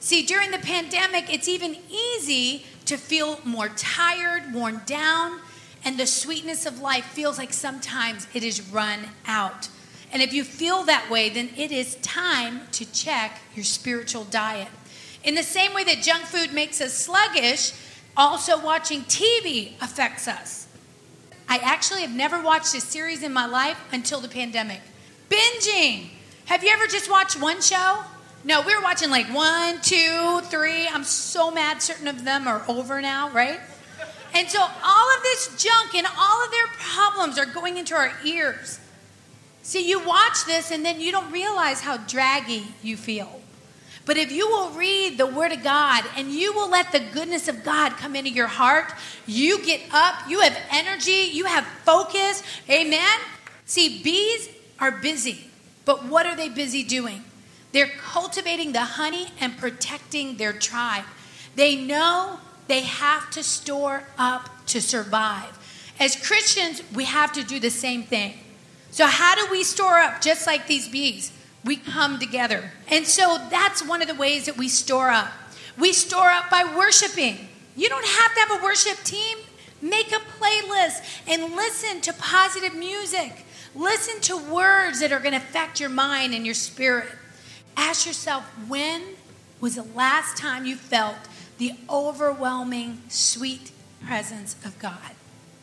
See, 0.00 0.24
during 0.24 0.50
the 0.50 0.58
pandemic, 0.58 1.32
it's 1.32 1.46
even 1.46 1.76
easy 1.90 2.64
to 2.86 2.96
feel 2.96 3.38
more 3.44 3.68
tired, 3.68 4.54
worn 4.54 4.80
down, 4.86 5.40
and 5.84 5.98
the 5.98 6.06
sweetness 6.06 6.66
of 6.66 6.80
life 6.80 7.04
feels 7.04 7.38
like 7.38 7.52
sometimes 7.52 8.26
it 8.34 8.42
is 8.42 8.62
run 8.72 9.00
out. 9.26 9.68
And 10.12 10.22
if 10.22 10.32
you 10.32 10.44
feel 10.44 10.82
that 10.84 11.08
way, 11.10 11.28
then 11.28 11.50
it 11.56 11.70
is 11.70 11.94
time 11.96 12.62
to 12.72 12.90
check 12.92 13.40
your 13.54 13.64
spiritual 13.64 14.24
diet. 14.24 14.68
In 15.22 15.34
the 15.34 15.42
same 15.42 15.74
way 15.74 15.84
that 15.84 16.02
junk 16.02 16.24
food 16.24 16.52
makes 16.52 16.80
us 16.80 16.94
sluggish, 16.94 17.72
also 18.16 18.62
watching 18.62 19.02
TV 19.02 19.74
affects 19.80 20.26
us. 20.26 20.66
I 21.48 21.58
actually 21.58 22.02
have 22.02 22.14
never 22.14 22.40
watched 22.40 22.74
a 22.74 22.80
series 22.80 23.22
in 23.22 23.32
my 23.32 23.46
life 23.46 23.78
until 23.92 24.20
the 24.20 24.28
pandemic. 24.28 24.80
Binging. 25.28 26.08
Have 26.46 26.64
you 26.64 26.70
ever 26.70 26.86
just 26.86 27.10
watched 27.10 27.40
one 27.40 27.60
show? 27.60 28.02
No, 28.42 28.62
we 28.62 28.74
were 28.74 28.82
watching 28.82 29.10
like 29.10 29.26
one, 29.26 29.80
two, 29.82 30.40
three. 30.44 30.88
I'm 30.88 31.04
so 31.04 31.50
mad 31.50 31.82
certain 31.82 32.08
of 32.08 32.24
them 32.24 32.48
are 32.48 32.62
over 32.68 33.00
now, 33.00 33.30
right? 33.30 33.60
And 34.32 34.48
so 34.48 34.60
all 34.60 35.16
of 35.16 35.22
this 35.22 35.62
junk 35.62 35.94
and 35.94 36.06
all 36.18 36.44
of 36.44 36.50
their 36.50 36.66
problems 36.78 37.38
are 37.38 37.46
going 37.46 37.76
into 37.76 37.94
our 37.94 38.12
ears. 38.24 38.80
See, 39.62 39.88
you 39.88 40.04
watch 40.04 40.44
this 40.46 40.70
and 40.70 40.84
then 40.84 41.00
you 41.00 41.12
don't 41.12 41.30
realize 41.30 41.80
how 41.80 41.98
draggy 41.98 42.64
you 42.82 42.96
feel. 42.96 43.40
But 44.06 44.16
if 44.16 44.32
you 44.32 44.48
will 44.48 44.70
read 44.70 45.18
the 45.18 45.26
Word 45.26 45.52
of 45.52 45.62
God 45.62 46.04
and 46.16 46.32
you 46.32 46.52
will 46.52 46.68
let 46.68 46.90
the 46.90 47.00
goodness 47.00 47.48
of 47.48 47.62
God 47.62 47.92
come 47.92 48.16
into 48.16 48.30
your 48.30 48.46
heart, 48.46 48.92
you 49.26 49.64
get 49.64 49.82
up, 49.92 50.28
you 50.28 50.40
have 50.40 50.58
energy, 50.70 51.30
you 51.32 51.44
have 51.44 51.64
focus. 51.84 52.42
Amen? 52.68 53.18
See, 53.66 54.02
bees 54.02 54.48
are 54.80 54.90
busy, 54.90 55.50
but 55.84 56.06
what 56.06 56.26
are 56.26 56.34
they 56.34 56.48
busy 56.48 56.82
doing? 56.82 57.22
They're 57.72 57.92
cultivating 57.98 58.72
the 58.72 58.80
honey 58.80 59.28
and 59.38 59.56
protecting 59.56 60.38
their 60.38 60.52
tribe. 60.52 61.04
They 61.54 61.76
know 61.76 62.40
they 62.66 62.80
have 62.80 63.30
to 63.32 63.42
store 63.42 64.04
up 64.18 64.48
to 64.66 64.80
survive. 64.80 65.56
As 66.00 66.16
Christians, 66.16 66.82
we 66.94 67.04
have 67.04 67.32
to 67.34 67.44
do 67.44 67.60
the 67.60 67.70
same 67.70 68.02
thing. 68.02 68.38
So, 68.90 69.06
how 69.06 69.34
do 69.34 69.50
we 69.50 69.62
store 69.62 69.98
up 69.98 70.20
just 70.20 70.46
like 70.46 70.66
these 70.66 70.88
bees? 70.88 71.32
We 71.64 71.76
come 71.76 72.18
together. 72.18 72.72
And 72.88 73.06
so 73.06 73.38
that's 73.50 73.86
one 73.86 74.02
of 74.02 74.08
the 74.08 74.14
ways 74.14 74.46
that 74.46 74.56
we 74.56 74.68
store 74.68 75.10
up. 75.10 75.30
We 75.78 75.92
store 75.92 76.30
up 76.30 76.50
by 76.50 76.64
worshiping. 76.64 77.48
You 77.76 77.88
don't 77.88 78.06
have 78.06 78.34
to 78.34 78.40
have 78.40 78.60
a 78.60 78.64
worship 78.64 78.98
team. 79.04 79.38
Make 79.82 80.12
a 80.12 80.20
playlist 80.40 81.02
and 81.26 81.54
listen 81.54 82.00
to 82.02 82.12
positive 82.12 82.74
music. 82.74 83.44
Listen 83.74 84.20
to 84.22 84.36
words 84.36 85.00
that 85.00 85.12
are 85.12 85.20
going 85.20 85.32
to 85.32 85.38
affect 85.38 85.80
your 85.80 85.88
mind 85.88 86.34
and 86.34 86.44
your 86.44 86.54
spirit. 86.54 87.08
Ask 87.76 88.06
yourself 88.06 88.44
when 88.68 89.02
was 89.60 89.76
the 89.76 89.82
last 89.82 90.36
time 90.36 90.66
you 90.66 90.76
felt 90.76 91.16
the 91.58 91.72
overwhelming 91.88 93.02
sweet 93.08 93.70
presence 94.04 94.56
of 94.64 94.78
God? 94.78 95.14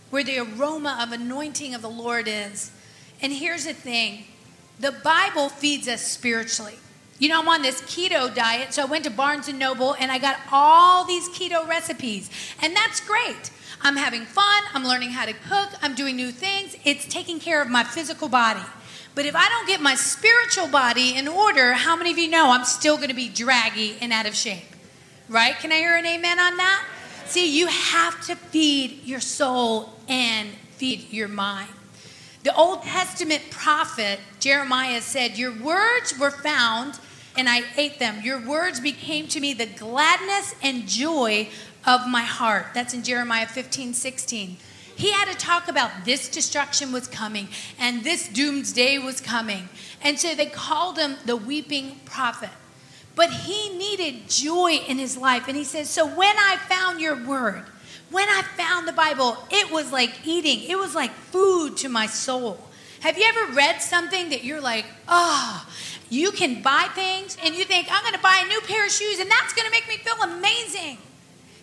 Where 0.10 0.24
the 0.24 0.40
aroma 0.40 1.00
of 1.02 1.12
anointing 1.12 1.76
of 1.76 1.82
the 1.82 1.90
Lord 1.90 2.28
is. 2.28 2.72
And 3.22 3.34
here's 3.34 3.66
the 3.66 3.74
thing 3.74 4.26
the 4.80 4.92
Bible 4.92 5.50
feeds 5.50 5.88
us 5.88 6.02
spiritually. 6.02 6.78
You 7.20 7.30
know, 7.30 7.40
I'm 7.40 7.48
on 7.48 7.64
this 7.64 7.82
keto 7.82 8.34
diet, 8.34 8.74
so 8.74 8.84
I 8.84 8.86
went 8.86 9.04
to 9.06 9.10
Barnes 9.10 9.48
and 9.48 9.58
Noble 9.58 9.96
and 10.00 10.12
I 10.12 10.20
got 10.20 10.38
all 10.52 11.04
these 11.04 11.28
keto 11.30 11.68
recipes. 11.68 12.30
And 12.62 12.76
that's 12.76 13.00
great. 13.00 13.50
I'm 13.82 13.96
having 13.96 14.24
fun, 14.26 14.64
I'm 14.74 14.84
learning 14.84 15.12
how 15.12 15.26
to 15.26 15.34
cook, 15.34 15.70
I'm 15.82 15.96
doing 15.96 16.16
new 16.16 16.32
things. 16.32 16.76
It's 16.84 17.06
taking 17.06 17.40
care 17.40 17.62
of 17.62 17.70
my 17.70 17.84
physical 17.84 18.28
body. 18.28 18.62
But 19.16 19.26
if 19.26 19.36
I 19.36 19.50
don't 19.50 19.68
get 19.68 19.82
my 19.82 19.96
spiritual 19.96 20.68
body 20.68 21.16
in 21.16 21.28
order, 21.28 21.74
how 21.74 21.96
many 21.96 22.12
of 22.12 22.20
you 22.20 22.30
know 22.30 22.52
I'm 22.52 22.66
still 22.66 22.98
going 22.98 23.10
to 23.10 23.16
be 23.16 23.30
draggy 23.30 23.98
and 24.00 24.14
out 24.14 24.28
of 24.28 24.36
shape? 24.36 24.76
Right? 25.28 25.56
Can 25.56 25.72
I 25.72 25.78
hear 25.78 25.98
an 25.98 26.06
amen 26.06 26.40
on 26.40 26.58
that? 26.58 26.86
See, 27.26 27.58
you 27.58 27.68
have 27.68 28.24
to 28.28 28.36
feed 28.36 29.04
your 29.06 29.20
soul 29.20 29.94
and 30.08 30.50
feed 30.78 31.12
your 31.12 31.28
mind. 31.28 31.70
The 32.44 32.56
Old 32.56 32.84
Testament 32.84 33.44
prophet 33.50 34.20
Jeremiah 34.40 35.02
said, 35.02 35.38
Your 35.38 35.52
words 35.52 36.18
were 36.18 36.32
found, 36.32 37.00
and 37.36 37.50
I 37.50 37.64
ate 37.76 38.00
them. 38.00 38.22
Your 38.24 38.40
words 38.46 38.80
became 38.80 39.28
to 39.28 39.40
me 39.40 39.54
the 39.54 39.66
gladness 39.66 40.56
and 40.62 40.88
joy 40.88 41.50
of 41.86 42.08
my 42.08 42.24
heart. 42.24 42.68
That's 42.74 42.94
in 42.94 43.04
Jeremiah 43.04 43.48
15, 43.48 43.94
16. 43.94 44.58
He 44.96 45.12
had 45.12 45.32
to 45.32 45.38
talk 45.38 45.68
about 45.68 46.06
this 46.06 46.28
destruction 46.28 46.92
was 46.92 47.08
coming 47.08 47.50
and 47.80 48.04
this 48.04 48.28
doomsday 48.28 48.98
was 48.98 49.22
coming. 49.22 49.70
And 50.02 50.20
so 50.20 50.34
they 50.34 50.48
called 50.48 50.98
him 50.98 51.18
the 51.26 51.36
weeping 51.36 52.00
prophet. 52.04 52.50
But 53.16 53.32
he 53.32 53.78
needed 53.78 54.28
joy 54.28 54.80
in 54.88 54.98
his 54.98 55.16
life. 55.16 55.48
And 55.48 55.56
he 55.56 55.64
says, 55.64 55.90
So 55.90 56.08
when 56.08 56.36
I 56.38 56.58
found 56.68 57.00
your 57.00 57.16
word, 57.26 57.66
when 58.10 58.28
I 58.30 58.42
found 58.56 58.88
the 58.88 58.94
Bible, 58.94 59.38
it 59.52 59.72
was 59.72 59.92
like 59.92 60.26
eating, 60.26 60.70
it 60.70 60.78
was 60.78 60.96
like 60.96 61.12
food 61.12 61.78
to 61.78 61.90
my 61.90 62.06
soul. 62.06 62.60
Have 63.02 63.18
you 63.18 63.26
ever 63.28 63.54
read 63.54 63.82
something 63.82 64.30
that 64.30 64.44
you're 64.44 64.62
like, 64.62 64.86
oh, 65.08 65.68
you 66.10 66.32
can 66.32 66.62
buy 66.62 66.90
things 66.96 67.38
and 67.44 67.54
you 67.54 67.66
think, 67.66 67.88
I'm 67.92 68.02
going 68.02 68.14
to 68.14 68.20
buy 68.20 68.42
a 68.44 68.48
new 68.48 68.62
pair 68.62 68.86
of 68.86 68.92
shoes 68.92 69.20
and 69.20 69.30
that's 69.30 69.54
going 69.54 69.66
to 69.66 69.72
make 69.72 69.88
me 69.88 69.98
feel 69.98 70.22
amazing? 70.24 70.98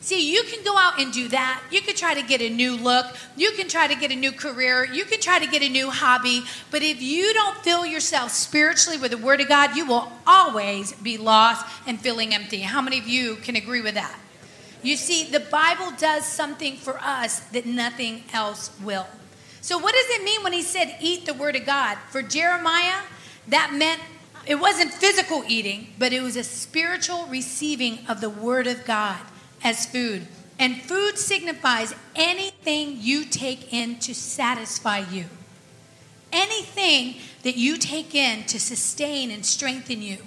See, 0.01 0.31
you 0.31 0.43
can 0.43 0.63
go 0.63 0.77
out 0.77 1.01
and 1.01 1.11
do 1.11 1.29
that. 1.29 1.63
You 1.71 1.81
can 1.81 1.97
try 1.97 2.13
to 2.13 2.23
get 2.23 2.43
a 2.43 2.51
new 2.51 2.77
look. 2.77 3.07
You 3.39 3.53
can 3.53 3.69
try 3.69 3.87
to 3.87 3.95
get 3.95 4.13
a 4.13 4.15
new 4.15 4.33
career. 4.33 4.85
You 4.85 5.07
can 5.07 5.19
try 5.19 5.39
to 5.39 5.47
get 5.47 5.63
a 5.63 5.69
new 5.71 5.89
hobby. 5.89 6.43
But 6.71 6.83
if 6.83 7.01
you 7.01 7.33
don't 7.33 7.57
fill 7.59 7.87
yourself 7.87 8.31
spiritually 8.31 8.99
with 8.99 9.13
the 9.13 9.17
Word 9.17 9.41
of 9.41 9.49
God, 9.49 9.75
you 9.75 9.87
will 9.87 10.13
always 10.27 10.93
be 10.93 11.17
lost 11.17 11.65
and 11.87 11.99
feeling 11.99 12.35
empty. 12.35 12.61
How 12.61 12.83
many 12.83 12.99
of 12.99 13.09
you 13.09 13.37
can 13.37 13.57
agree 13.57 13.81
with 13.81 13.95
that? 13.95 14.15
You 14.85 14.97
see, 14.97 15.25
the 15.25 15.41
Bible 15.41 15.93
does 15.99 16.27
something 16.27 16.77
for 16.77 16.99
us 17.01 17.41
that 17.41 17.65
nothing 17.65 18.25
else 18.35 18.71
will. 18.83 19.07
So, 19.63 19.79
what 19.79 19.95
does 19.95 20.11
it 20.11 20.25
mean 20.25 20.43
when 20.43 20.53
he 20.53 20.61
said, 20.61 20.99
eat 21.01 21.25
the 21.25 21.33
word 21.33 21.57
of 21.57 21.65
God? 21.65 21.97
For 22.11 22.21
Jeremiah, 22.21 23.01
that 23.49 23.73
meant 23.73 24.03
it 24.47 24.57
wasn't 24.57 24.93
physical 24.93 25.43
eating, 25.49 25.95
but 25.99 26.13
it 26.13 26.21
was 26.21 26.37
a 26.37 26.45
spiritual 26.45 27.27
receiving 27.29 28.01
of 28.09 28.21
the 28.21 28.29
word 28.29 28.67
of 28.67 28.85
God 28.85 29.21
as 29.63 29.87
food. 29.87 30.27
And 30.59 30.83
food 30.83 31.17
signifies 31.17 31.95
anything 32.15 32.99
you 33.01 33.25
take 33.25 33.73
in 33.73 33.99
to 34.01 34.15
satisfy 34.15 34.99
you, 34.99 35.25
anything 36.31 37.23
that 37.43 37.57
you 37.57 37.79
take 37.79 38.15
in 38.15 38.45
to 38.45 38.61
sustain 38.61 39.31
and 39.31 39.47
strengthen 39.47 40.03
you. 40.03 40.19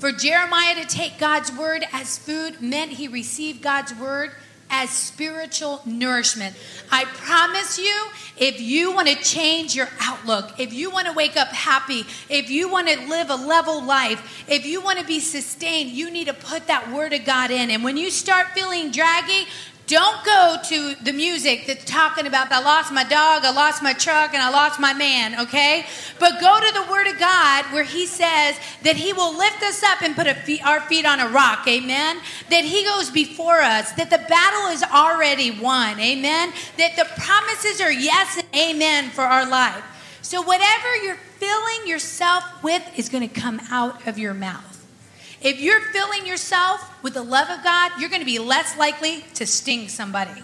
For 0.00 0.12
Jeremiah 0.12 0.76
to 0.76 0.86
take 0.86 1.18
God's 1.18 1.52
word 1.52 1.84
as 1.92 2.16
food 2.16 2.62
meant 2.62 2.92
he 2.92 3.06
received 3.06 3.60
God's 3.60 3.94
word 3.94 4.30
as 4.70 4.88
spiritual 4.88 5.82
nourishment. 5.84 6.56
I 6.90 7.04
promise 7.04 7.78
you, 7.78 8.06
if 8.38 8.62
you 8.62 8.94
want 8.94 9.08
to 9.08 9.16
change 9.16 9.74
your 9.74 9.88
outlook, 10.00 10.58
if 10.58 10.72
you 10.72 10.90
want 10.90 11.06
to 11.08 11.12
wake 11.12 11.36
up 11.36 11.48
happy, 11.48 12.06
if 12.30 12.48
you 12.48 12.70
want 12.70 12.88
to 12.88 12.98
live 13.08 13.28
a 13.28 13.34
level 13.34 13.84
life, 13.84 14.46
if 14.48 14.64
you 14.64 14.80
want 14.80 14.98
to 15.00 15.04
be 15.04 15.20
sustained, 15.20 15.90
you 15.90 16.10
need 16.10 16.28
to 16.28 16.34
put 16.34 16.66
that 16.68 16.90
word 16.90 17.12
of 17.12 17.26
God 17.26 17.50
in. 17.50 17.70
And 17.70 17.84
when 17.84 17.98
you 17.98 18.10
start 18.10 18.52
feeling 18.54 18.90
draggy, 18.90 19.48
don't 19.90 20.24
go 20.24 20.56
to 20.64 20.94
the 21.02 21.12
music 21.12 21.66
that's 21.66 21.84
talking 21.84 22.26
about 22.26 22.52
I 22.52 22.62
lost 22.62 22.92
my 22.92 23.02
dog, 23.02 23.44
I 23.44 23.50
lost 23.50 23.82
my 23.82 23.92
truck, 23.92 24.32
and 24.32 24.42
I 24.42 24.48
lost 24.48 24.78
my 24.78 24.94
man, 24.94 25.40
okay? 25.40 25.84
But 26.20 26.40
go 26.40 26.60
to 26.60 26.72
the 26.72 26.90
Word 26.90 27.08
of 27.08 27.18
God 27.18 27.64
where 27.72 27.82
He 27.82 28.06
says 28.06 28.56
that 28.84 28.94
He 28.96 29.12
will 29.12 29.36
lift 29.36 29.62
us 29.64 29.82
up 29.82 30.02
and 30.02 30.14
put 30.14 30.28
our 30.28 30.80
feet 30.82 31.04
on 31.04 31.18
a 31.18 31.28
rock, 31.28 31.66
amen? 31.66 32.20
That 32.50 32.64
He 32.64 32.84
goes 32.84 33.10
before 33.10 33.60
us, 33.60 33.92
that 33.92 34.10
the 34.10 34.24
battle 34.28 34.70
is 34.70 34.84
already 34.84 35.50
won, 35.50 35.98
amen? 35.98 36.52
That 36.78 36.96
the 36.96 37.06
promises 37.20 37.80
are 37.80 37.92
yes 37.92 38.38
and 38.38 38.46
amen 38.54 39.10
for 39.10 39.22
our 39.22 39.48
life. 39.48 39.84
So 40.22 40.40
whatever 40.40 40.96
you're 41.02 41.16
filling 41.16 41.88
yourself 41.88 42.44
with 42.62 42.82
is 42.96 43.08
going 43.08 43.28
to 43.28 43.40
come 43.40 43.60
out 43.70 44.06
of 44.06 44.18
your 44.18 44.34
mouth. 44.34 44.69
If 45.42 45.60
you're 45.60 45.80
filling 45.80 46.26
yourself 46.26 47.02
with 47.02 47.14
the 47.14 47.22
love 47.22 47.48
of 47.48 47.64
God, 47.64 47.92
you're 47.98 48.10
going 48.10 48.20
to 48.20 48.26
be 48.26 48.38
less 48.38 48.76
likely 48.76 49.24
to 49.34 49.46
sting 49.46 49.88
somebody. 49.88 50.42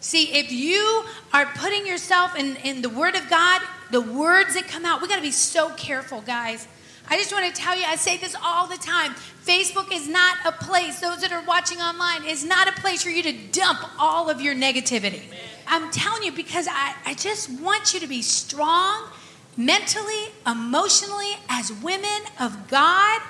See, 0.00 0.34
if 0.34 0.52
you 0.52 1.04
are 1.32 1.46
putting 1.56 1.86
yourself 1.86 2.36
in, 2.36 2.56
in 2.56 2.82
the 2.82 2.90
Word 2.90 3.16
of 3.16 3.30
God, 3.30 3.62
the 3.90 4.02
words 4.02 4.54
that 4.54 4.68
come 4.68 4.84
out, 4.84 5.00
we 5.00 5.08
got 5.08 5.16
to 5.16 5.22
be 5.22 5.30
so 5.30 5.70
careful, 5.70 6.20
guys. 6.20 6.68
I 7.08 7.16
just 7.16 7.32
want 7.32 7.46
to 7.46 7.58
tell 7.58 7.74
you, 7.74 7.84
I 7.86 7.96
say 7.96 8.18
this 8.18 8.36
all 8.42 8.66
the 8.66 8.76
time. 8.76 9.14
Facebook 9.44 9.92
is 9.92 10.08
not 10.08 10.36
a 10.44 10.52
place, 10.52 11.00
those 11.00 11.20
that 11.22 11.32
are 11.32 11.44
watching 11.44 11.78
online, 11.78 12.24
is 12.24 12.44
not 12.44 12.68
a 12.68 12.72
place 12.80 13.02
for 13.02 13.10
you 13.10 13.22
to 13.22 13.32
dump 13.52 13.80
all 13.98 14.28
of 14.28 14.40
your 14.40 14.54
negativity. 14.54 15.22
I'm 15.66 15.90
telling 15.90 16.22
you 16.22 16.32
because 16.32 16.68
I, 16.70 16.94
I 17.06 17.14
just 17.14 17.48
want 17.60 17.94
you 17.94 18.00
to 18.00 18.06
be 18.06 18.20
strong 18.20 19.08
mentally, 19.56 20.32
emotionally, 20.46 21.36
as 21.48 21.72
women 21.72 22.22
of 22.40 22.68
God, 22.68 23.22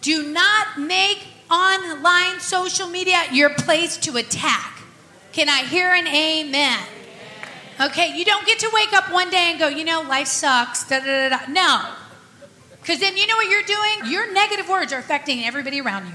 do 0.00 0.32
not 0.32 0.78
make 0.78 1.26
online 1.50 2.40
social 2.40 2.88
media 2.88 3.22
your 3.32 3.50
place 3.50 3.96
to 3.98 4.16
attack. 4.16 4.82
Can 5.32 5.48
I 5.48 5.64
hear 5.64 5.88
an 5.88 6.06
amen? 6.06 6.80
Okay, 7.80 8.16
you 8.16 8.24
don't 8.24 8.46
get 8.46 8.58
to 8.60 8.70
wake 8.72 8.92
up 8.92 9.10
one 9.10 9.30
day 9.30 9.50
and 9.50 9.58
go, 9.58 9.68
you 9.68 9.84
know, 9.84 10.02
life 10.02 10.26
sucks. 10.26 10.86
Da, 10.88 11.00
da, 11.00 11.28
da, 11.28 11.38
da. 11.38 11.52
No. 11.52 11.94
Because 12.80 13.00
then 13.00 13.16
you 13.16 13.26
know 13.26 13.36
what 13.36 13.48
you're 13.48 13.62
doing? 13.62 14.12
Your 14.12 14.32
negative 14.32 14.68
words 14.68 14.92
are 14.92 14.98
affecting 14.98 15.44
everybody 15.44 15.80
around 15.80 16.06
you. 16.06 16.14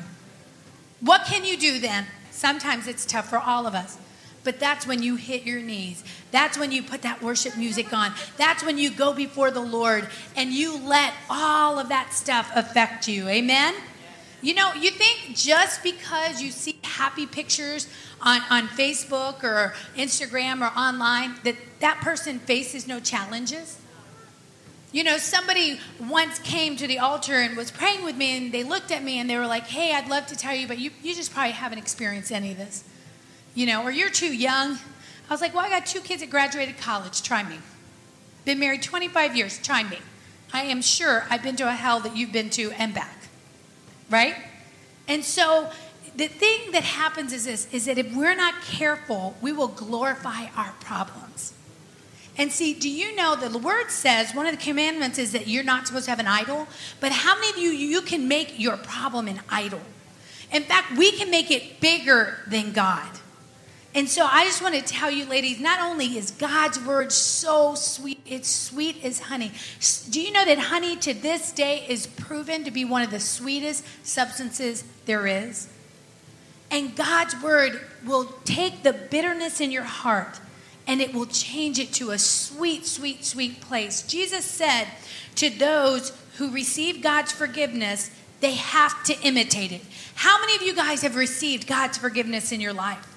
What 1.01 1.25
can 1.25 1.45
you 1.45 1.57
do 1.57 1.79
then? 1.79 2.05
Sometimes 2.31 2.87
it's 2.87 3.05
tough 3.05 3.29
for 3.29 3.37
all 3.37 3.65
of 3.65 3.73
us. 3.73 3.97
But 4.45 4.59
that's 4.59 4.87
when 4.87 5.03
you 5.03 5.17
hit 5.17 5.43
your 5.43 5.59
knees. 5.59 6.03
That's 6.31 6.57
when 6.57 6.71
you 6.71 6.83
put 6.83 7.01
that 7.01 7.21
worship 7.21 7.57
music 7.57 7.91
on. 7.91 8.13
That's 8.37 8.63
when 8.63 8.77
you 8.77 8.91
go 8.91 9.13
before 9.13 9.51
the 9.51 9.59
Lord 9.59 10.07
and 10.37 10.51
you 10.51 10.77
let 10.77 11.13
all 11.29 11.79
of 11.79 11.89
that 11.89 12.13
stuff 12.13 12.49
affect 12.55 13.09
you. 13.09 13.27
Amen? 13.27 13.73
You 14.41 14.53
know, 14.53 14.73
you 14.73 14.91
think 14.91 15.35
just 15.35 15.81
because 15.81 16.41
you 16.41 16.51
see 16.51 16.77
happy 16.83 17.25
pictures 17.25 17.87
on, 18.21 18.41
on 18.51 18.67
Facebook 18.67 19.43
or 19.43 19.73
Instagram 19.97 20.61
or 20.61 20.77
online 20.77 21.35
that 21.43 21.55
that 21.79 21.99
person 22.01 22.37
faces 22.37 22.87
no 22.87 22.99
challenges? 22.99 23.79
You 24.91 25.03
know, 25.03 25.17
somebody 25.17 25.79
once 25.99 26.37
came 26.39 26.77
to 26.77 26.85
the 26.87 26.99
altar 26.99 27.33
and 27.33 27.57
was 27.57 27.71
praying 27.71 28.05
with 28.05 28.15
me, 28.15 28.37
and 28.37 28.53
they 28.53 28.63
looked 28.63 28.91
at 28.91 29.03
me 29.03 29.19
and 29.19 29.29
they 29.29 29.37
were 29.37 29.47
like, 29.47 29.65
Hey, 29.65 29.93
I'd 29.93 30.07
love 30.07 30.27
to 30.27 30.35
tell 30.37 30.55
you, 30.55 30.67
but 30.67 30.77
you, 30.77 30.91
you 31.01 31.15
just 31.15 31.33
probably 31.33 31.51
haven't 31.51 31.79
experienced 31.79 32.31
any 32.31 32.51
of 32.51 32.57
this. 32.57 32.83
You 33.55 33.65
know, 33.65 33.83
or 33.83 33.89
you're 33.89 34.11
too 34.11 34.35
young. 34.35 34.77
I 35.27 35.33
was 35.33 35.41
like, 35.41 35.55
Well, 35.55 35.65
I 35.65 35.69
got 35.69 35.87
two 35.87 36.01
kids 36.01 36.21
that 36.21 36.29
graduated 36.29 36.77
college. 36.77 37.23
Try 37.23 37.41
me. 37.41 37.57
Been 38.45 38.59
married 38.59 38.83
25 38.83 39.35
years. 39.35 39.57
Try 39.57 39.83
me. 39.83 39.97
I 40.53 40.63
am 40.63 40.83
sure 40.83 41.25
I've 41.29 41.41
been 41.41 41.55
to 41.55 41.67
a 41.67 41.71
hell 41.71 41.99
that 42.01 42.15
you've 42.15 42.31
been 42.31 42.51
to 42.51 42.71
and 42.73 42.93
back 42.93 43.15
right? 44.09 44.35
And 45.07 45.23
so 45.23 45.69
the 46.15 46.27
thing 46.27 46.71
that 46.71 46.83
happens 46.83 47.33
is 47.33 47.45
this 47.45 47.67
is 47.73 47.85
that 47.85 47.97
if 47.97 48.15
we're 48.15 48.35
not 48.35 48.61
careful, 48.61 49.35
we 49.41 49.51
will 49.51 49.67
glorify 49.67 50.45
our 50.55 50.73
problems. 50.79 51.53
And 52.37 52.51
see, 52.51 52.73
do 52.73 52.89
you 52.89 53.15
know 53.15 53.35
that 53.37 53.53
the 53.53 53.57
word 53.57 53.89
says 53.89 54.35
one 54.35 54.45
of 54.45 54.51
the 54.51 54.61
commandments 54.61 55.17
is 55.17 55.31
that 55.31 55.47
you're 55.47 55.63
not 55.63 55.87
supposed 55.87 56.05
to 56.05 56.11
have 56.11 56.19
an 56.19 56.27
idol? 56.27 56.67
But 56.99 57.11
how 57.11 57.35
many 57.35 57.49
of 57.49 57.57
you 57.57 57.69
you 57.69 58.01
can 58.01 58.27
make 58.27 58.59
your 58.59 58.75
problem 58.75 59.27
an 59.27 59.39
idol? 59.49 59.79
In 60.51 60.63
fact, 60.63 60.97
we 60.97 61.11
can 61.11 61.31
make 61.31 61.49
it 61.49 61.79
bigger 61.79 62.39
than 62.47 62.71
God. 62.73 63.07
And 63.95 64.09
so 64.09 64.27
I 64.29 64.43
just 64.43 64.61
want 64.61 64.75
to 64.75 64.81
tell 64.81 65.09
you, 65.09 65.25
ladies, 65.25 65.57
not 65.57 65.79
only 65.79 66.17
is 66.17 66.31
God's 66.31 66.77
word 66.77 67.13
so 67.13 67.75
sweet, 67.75 68.19
it's 68.25 68.49
sweet 68.49 69.01
as 69.05 69.19
honey. 69.19 69.53
Do 70.09 70.21
you 70.21 70.33
know 70.33 70.43
that 70.43 70.59
honey 70.59 70.97
to 70.97 71.13
this 71.13 71.53
day 71.53 71.85
is 71.87 72.05
proven 72.05 72.65
to 72.65 72.71
be 72.71 72.83
one 72.83 73.03
of 73.03 73.09
the 73.09 73.21
sweetest 73.21 73.85
substances 74.05 74.83
there 75.05 75.25
is? 75.25 75.69
And 76.69 76.93
God's 76.93 77.41
word 77.41 77.79
will 78.05 78.25
take 78.43 78.83
the 78.83 78.91
bitterness 78.91 79.61
in 79.61 79.71
your 79.71 79.83
heart 79.83 80.41
and 80.85 80.99
it 80.99 81.13
will 81.13 81.25
change 81.25 81.79
it 81.79 81.93
to 81.93 82.11
a 82.11 82.19
sweet, 82.19 82.85
sweet, 82.85 83.23
sweet 83.23 83.61
place. 83.61 84.01
Jesus 84.01 84.43
said 84.43 84.89
to 85.35 85.49
those 85.49 86.11
who 86.37 86.51
receive 86.51 87.01
God's 87.01 87.31
forgiveness, 87.31 88.11
they 88.41 88.55
have 88.55 89.05
to 89.05 89.17
imitate 89.21 89.71
it. 89.71 89.81
How 90.15 90.37
many 90.41 90.53
of 90.53 90.61
you 90.63 90.75
guys 90.75 91.01
have 91.03 91.15
received 91.15 91.65
God's 91.65 91.97
forgiveness 91.97 92.51
in 92.51 92.59
your 92.59 92.73
life? 92.73 93.14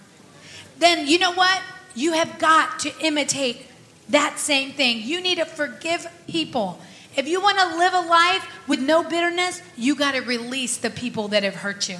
Then 0.78 1.06
you 1.06 1.18
know 1.18 1.32
what? 1.32 1.61
You 1.94 2.12
have 2.12 2.38
got 2.38 2.80
to 2.80 2.92
imitate 3.00 3.66
that 4.08 4.38
same 4.38 4.73
thing. 4.73 5.02
You 5.02 5.20
need 5.20 5.38
to 5.38 5.44
forgive 5.44 6.06
people. 6.26 6.80
If 7.16 7.26
you 7.26 7.40
want 7.40 7.58
to 7.58 7.76
live 7.76 7.94
a 7.94 8.08
life 8.08 8.68
with 8.68 8.80
no 8.80 9.02
bitterness, 9.02 9.61
you 9.76 9.97
got 9.97 10.12
to 10.12 10.20
release 10.20 10.76
the 10.76 10.90
people 10.90 11.28
that 11.28 11.42
have 11.42 11.56
hurt 11.56 11.88
you. 11.88 11.99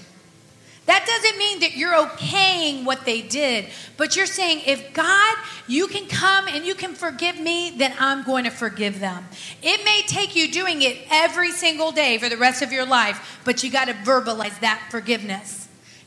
That 0.87 1.05
doesn't 1.07 1.39
mean 1.39 1.61
that 1.61 1.77
you're 1.77 1.93
okaying 1.93 2.85
what 2.85 3.05
they 3.05 3.21
did, 3.21 3.67
but 3.99 4.17
you're 4.17 4.25
saying, 4.25 4.63
if 4.65 4.95
God, 4.95 5.37
you 5.67 5.87
can 5.87 6.07
come 6.07 6.49
and 6.49 6.65
you 6.65 6.75
can 6.75 6.95
forgive 6.95 7.39
me, 7.39 7.75
then 7.77 7.93
I'm 7.99 8.23
going 8.23 8.45
to 8.45 8.51
forgive 8.51 8.99
them. 8.99 9.27
It 9.63 9.85
may 9.85 10.01
take 10.07 10.35
you 10.35 10.51
doing 10.51 10.81
it 10.81 10.97
every 11.11 11.51
single 11.51 11.93
day 11.93 12.17
for 12.17 12.31
the 12.31 12.39
rest 12.39 12.63
of 12.63 12.73
your 12.73 12.87
life, 12.87 13.41
but 13.45 13.63
you 13.63 13.71
got 13.71 13.89
to 13.89 13.93
verbalize 13.95 14.59
that 14.61 14.89
forgiveness. 14.91 15.58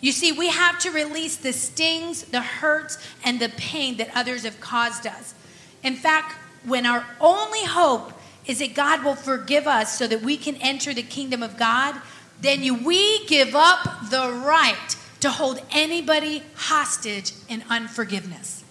You 0.02 0.12
see, 0.12 0.32
we 0.32 0.50
have 0.50 0.80
to 0.80 0.92
release 0.92 1.38
the 1.38 1.54
stings, 1.54 2.24
the 2.24 2.42
hurts, 2.42 2.98
and 3.24 3.40
the 3.40 3.50
pain 3.50 3.98
that 3.98 4.10
others 4.16 4.44
have 4.44 4.60
caused 4.60 5.06
us. 5.06 5.36
In 5.84 5.96
fact, 5.96 6.36
when 6.66 6.86
our 6.86 7.06
only 7.20 7.64
hope 7.64 8.12
is 8.48 8.60
that 8.60 8.74
God 8.74 9.04
will 9.04 9.16
forgive 9.16 9.68
us 9.68 9.98
so 9.98 10.08
that 10.08 10.22
we 10.22 10.38
can 10.38 10.56
enter 10.56 10.94
the 10.94 11.04
kingdom 11.04 11.44
of 11.44 11.58
God, 11.58 11.96
then 12.42 12.84
we 12.84 13.26
give 13.28 13.54
up 13.56 14.10
the 14.10 14.42
right 14.44 14.96
to 15.20 15.30
hold 15.30 15.62
anybody 15.72 16.42
hostage 16.56 17.34
in 17.48 17.64
unforgiveness. 17.70 18.64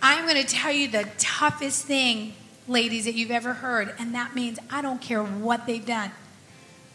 I'm 0.00 0.26
going 0.26 0.42
to 0.42 0.48
tell 0.48 0.72
you 0.72 0.88
the 0.88 1.06
toughest 1.18 1.84
thing, 1.84 2.32
ladies, 2.66 3.04
that 3.04 3.14
you've 3.14 3.30
ever 3.30 3.52
heard, 3.52 3.94
and 3.98 4.14
that 4.14 4.34
means 4.34 4.58
I 4.70 4.80
don't 4.80 5.02
care 5.02 5.22
what 5.22 5.66
they've 5.66 5.84
done. 5.84 6.12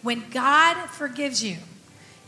When 0.01 0.29
God 0.31 0.89
forgives 0.89 1.43
you, 1.43 1.57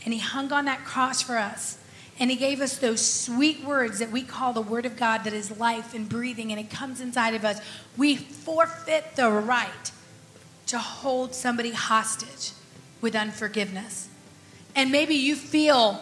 and 0.06 0.14
he 0.14 0.20
hung 0.20 0.52
on 0.52 0.64
that 0.64 0.84
cross 0.84 1.20
for 1.20 1.36
us. 1.36 1.76
And 2.18 2.30
he 2.30 2.36
gave 2.36 2.62
us 2.62 2.78
those 2.78 3.04
sweet 3.04 3.62
words 3.62 3.98
that 3.98 4.10
we 4.10 4.22
call 4.22 4.54
the 4.54 4.62
word 4.62 4.86
of 4.86 4.96
God 4.96 5.24
that 5.24 5.34
is 5.34 5.58
life 5.58 5.92
and 5.92 6.08
breathing, 6.08 6.50
and 6.50 6.58
it 6.58 6.70
comes 6.70 7.02
inside 7.02 7.34
of 7.34 7.44
us. 7.44 7.60
We 7.98 8.16
forfeit 8.16 9.16
the 9.16 9.28
right 9.28 9.90
to 10.68 10.78
hold 10.78 11.34
somebody 11.34 11.72
hostage 11.72 12.52
with 13.02 13.14
unforgiveness. 13.14 14.08
And 14.74 14.90
maybe 14.90 15.14
you 15.14 15.34
feel 15.34 16.00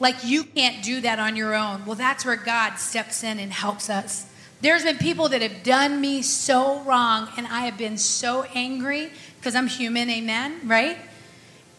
like 0.00 0.24
you 0.24 0.42
can't 0.42 0.82
do 0.82 1.00
that 1.02 1.20
on 1.20 1.36
your 1.36 1.54
own. 1.54 1.86
Well, 1.86 1.94
that's 1.94 2.24
where 2.24 2.36
God 2.36 2.76
steps 2.76 3.22
in 3.22 3.38
and 3.38 3.52
helps 3.52 3.88
us. 3.88 4.26
There's 4.62 4.82
been 4.82 4.98
people 4.98 5.28
that 5.28 5.42
have 5.42 5.62
done 5.62 6.00
me 6.00 6.22
so 6.22 6.80
wrong, 6.80 7.28
and 7.36 7.46
I 7.46 7.60
have 7.62 7.78
been 7.78 7.98
so 7.98 8.44
angry 8.54 9.10
because 9.38 9.54
I'm 9.54 9.66
human, 9.66 10.08
amen, 10.10 10.60
right? 10.64 10.98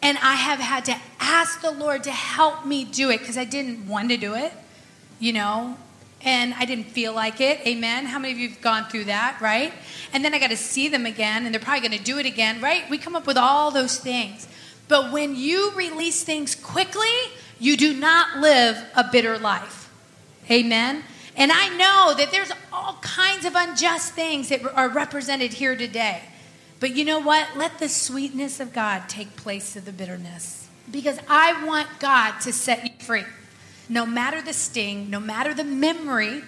And 0.04 0.18
I 0.18 0.36
have 0.36 0.60
had 0.60 0.84
to 0.86 0.98
ask 1.22 1.62
the 1.62 1.72
Lord 1.72 2.04
to 2.04 2.12
help 2.12 2.66
me 2.66 2.84
do 2.84 3.10
it 3.10 3.20
because 3.20 3.38
I 3.38 3.46
didn't 3.46 3.88
want 3.88 4.10
to 4.10 4.18
do 4.18 4.36
it, 4.36 4.52
you 5.18 5.32
know, 5.32 5.78
and 6.22 6.54
I 6.56 6.66
didn't 6.66 6.88
feel 6.88 7.14
like 7.14 7.40
it. 7.40 7.66
Amen. 7.66 8.06
How 8.06 8.20
many 8.20 8.34
of 8.34 8.38
you 8.38 8.50
have 8.50 8.62
gone 8.62 8.84
through 8.86 9.06
that, 9.06 9.40
right? 9.40 9.72
And 10.12 10.24
then 10.24 10.34
I 10.34 10.40
got 10.40 10.50
to 10.50 10.58
see 10.58 10.90
them 10.90 11.06
again, 11.06 11.46
and 11.46 11.56
they're 11.56 11.62
probably 11.62 11.88
going 11.88 11.98
to 11.98 12.04
do 12.04 12.18
it 12.18 12.26
again, 12.26 12.60
right? 12.62 12.84
We 12.90 12.98
come 12.98 13.16
up 13.16 13.26
with 13.26 13.38
all 13.38 13.72
those 13.72 13.98
things. 13.98 14.46
But 14.90 15.14
when 15.14 15.38
you 15.38 15.72
release 15.72 16.24
things 16.24 16.54
quickly, 16.54 17.08
you 17.58 17.78
do 17.78 17.94
not 17.94 18.40
live 18.40 18.84
a 18.96 19.06
bitter 19.10 19.38
life. 19.38 19.90
Amen. 20.52 21.04
And 21.38 21.52
I 21.52 21.70
know 21.70 22.14
that 22.18 22.30
there's 22.32 22.52
all 22.74 22.98
kinds 23.02 23.46
of 23.46 23.54
unjust 23.56 24.14
things 24.14 24.50
that 24.50 24.62
are 24.76 24.90
represented 24.90 25.54
here 25.54 25.78
today. 25.78 26.22
But 26.84 26.98
you 26.98 27.06
know 27.06 27.20
what? 27.20 27.56
Let 27.56 27.80
the 27.80 27.88
sweetness 27.88 28.60
of 28.60 28.74
God 28.74 29.08
take 29.08 29.38
place 29.38 29.78
of 29.78 29.86
the 29.86 29.94
bitterness. 29.94 30.68
Because 30.92 31.18
I 31.30 31.66
want 31.66 31.88
God 32.00 32.42
to 32.42 32.52
set 32.52 32.84
you 32.84 33.06
free. 33.06 33.24
No 33.88 34.06
matter 34.06 34.42
the 34.42 34.52
sting, 34.52 35.10
no 35.10 35.22
matter 35.22 35.54
the 35.54 35.64
memory, 35.64 36.44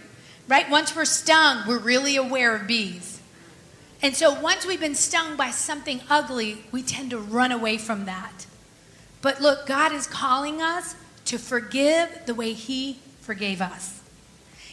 right? 0.50 0.70
Once 0.70 0.94
we're 0.94 1.06
stung, 1.06 1.66
we're 1.66 1.80
really 1.80 2.18
aware 2.18 2.54
of 2.54 2.68
bees. 2.68 3.22
And 4.02 4.14
so 4.14 4.38
once 4.38 4.66
we've 4.66 4.82
been 4.82 4.94
stung 4.94 5.38
by 5.38 5.52
something 5.52 6.02
ugly, 6.10 6.66
we 6.70 6.84
tend 6.84 7.12
to 7.12 7.18
run 7.18 7.54
away 7.54 7.78
from 7.78 8.04
that. 8.04 8.46
But 9.22 9.40
look, 9.40 9.66
God 9.66 9.94
is 9.94 10.06
calling 10.06 10.62
us 10.62 10.96
to 11.28 11.38
forgive 11.38 12.10
the 12.26 12.36
way 12.36 12.52
He 12.52 13.00
forgave 13.22 13.62
us. 13.62 14.02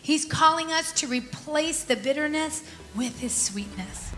He's 0.03 0.25
calling 0.25 0.72
us 0.72 0.90
to 0.94 1.07
replace 1.07 1.85
the 1.85 1.94
bitterness 1.94 2.64
with 2.96 3.20
His 3.20 3.33
sweetness. 3.33 4.11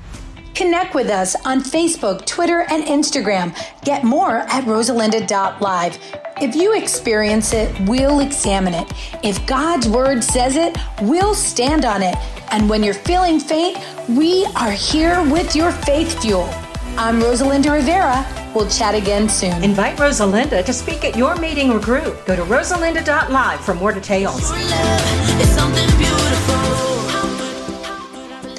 Connect 0.54 0.94
with 0.94 1.10
us 1.10 1.34
on 1.44 1.62
Facebook, 1.62 2.24
Twitter, 2.26 2.64
and 2.70 2.84
Instagram. 2.84 3.56
Get 3.82 4.04
more 4.04 4.38
at 4.38 4.64
rosalinda.live. 4.64 5.98
If 6.40 6.54
you 6.54 6.76
experience 6.76 7.52
it, 7.52 7.74
we'll 7.88 8.20
examine 8.20 8.74
it. 8.74 8.92
If 9.24 9.44
God's 9.46 9.88
word 9.88 10.22
says 10.22 10.56
it, 10.56 10.76
we'll 11.02 11.34
stand 11.34 11.84
on 11.84 12.02
it. 12.02 12.14
And 12.52 12.70
when 12.70 12.84
you're 12.84 12.94
feeling 12.94 13.40
faint, 13.40 13.78
we 14.08 14.46
are 14.56 14.70
here 14.70 15.22
with 15.28 15.56
your 15.56 15.72
faith 15.72 16.22
fuel. 16.22 16.48
I'm 16.96 17.20
Rosalinda 17.20 17.72
Rivera. 17.72 18.24
We'll 18.54 18.68
chat 18.68 18.94
again 18.94 19.28
soon. 19.28 19.64
Invite 19.64 19.96
Rosalinda 19.96 20.64
to 20.64 20.72
speak 20.72 21.04
at 21.04 21.16
your 21.16 21.34
meeting 21.36 21.72
or 21.72 21.80
group. 21.80 22.24
Go 22.26 22.36
to 22.36 22.42
rosalinda.live 22.42 23.60
for 23.64 23.74
more 23.74 23.92
details. 23.92 24.52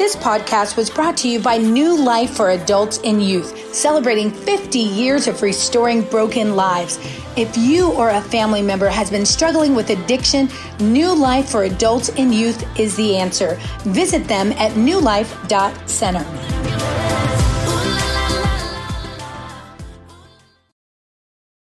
This 0.05 0.15
podcast 0.15 0.77
was 0.77 0.87
brought 0.87 1.17
to 1.17 1.27
you 1.27 1.39
by 1.39 1.57
New 1.57 1.97
Life 1.97 2.35
for 2.35 2.51
Adults 2.51 2.99
and 3.03 3.23
Youth, 3.23 3.73
celebrating 3.73 4.29
50 4.29 4.77
years 4.77 5.27
of 5.27 5.41
restoring 5.41 6.03
broken 6.03 6.55
lives. 6.55 6.99
If 7.35 7.57
you 7.57 7.91
or 7.91 8.11
a 8.11 8.21
family 8.21 8.61
member 8.61 8.87
has 8.87 9.09
been 9.09 9.25
struggling 9.25 9.73
with 9.73 9.89
addiction, 9.89 10.47
New 10.79 11.11
Life 11.11 11.49
for 11.49 11.63
Adults 11.63 12.09
and 12.09 12.35
Youth 12.35 12.79
is 12.79 12.95
the 12.95 13.17
answer. 13.17 13.57
Visit 13.79 14.27
them 14.27 14.51
at 14.51 14.73
newlife.center. 14.73 16.54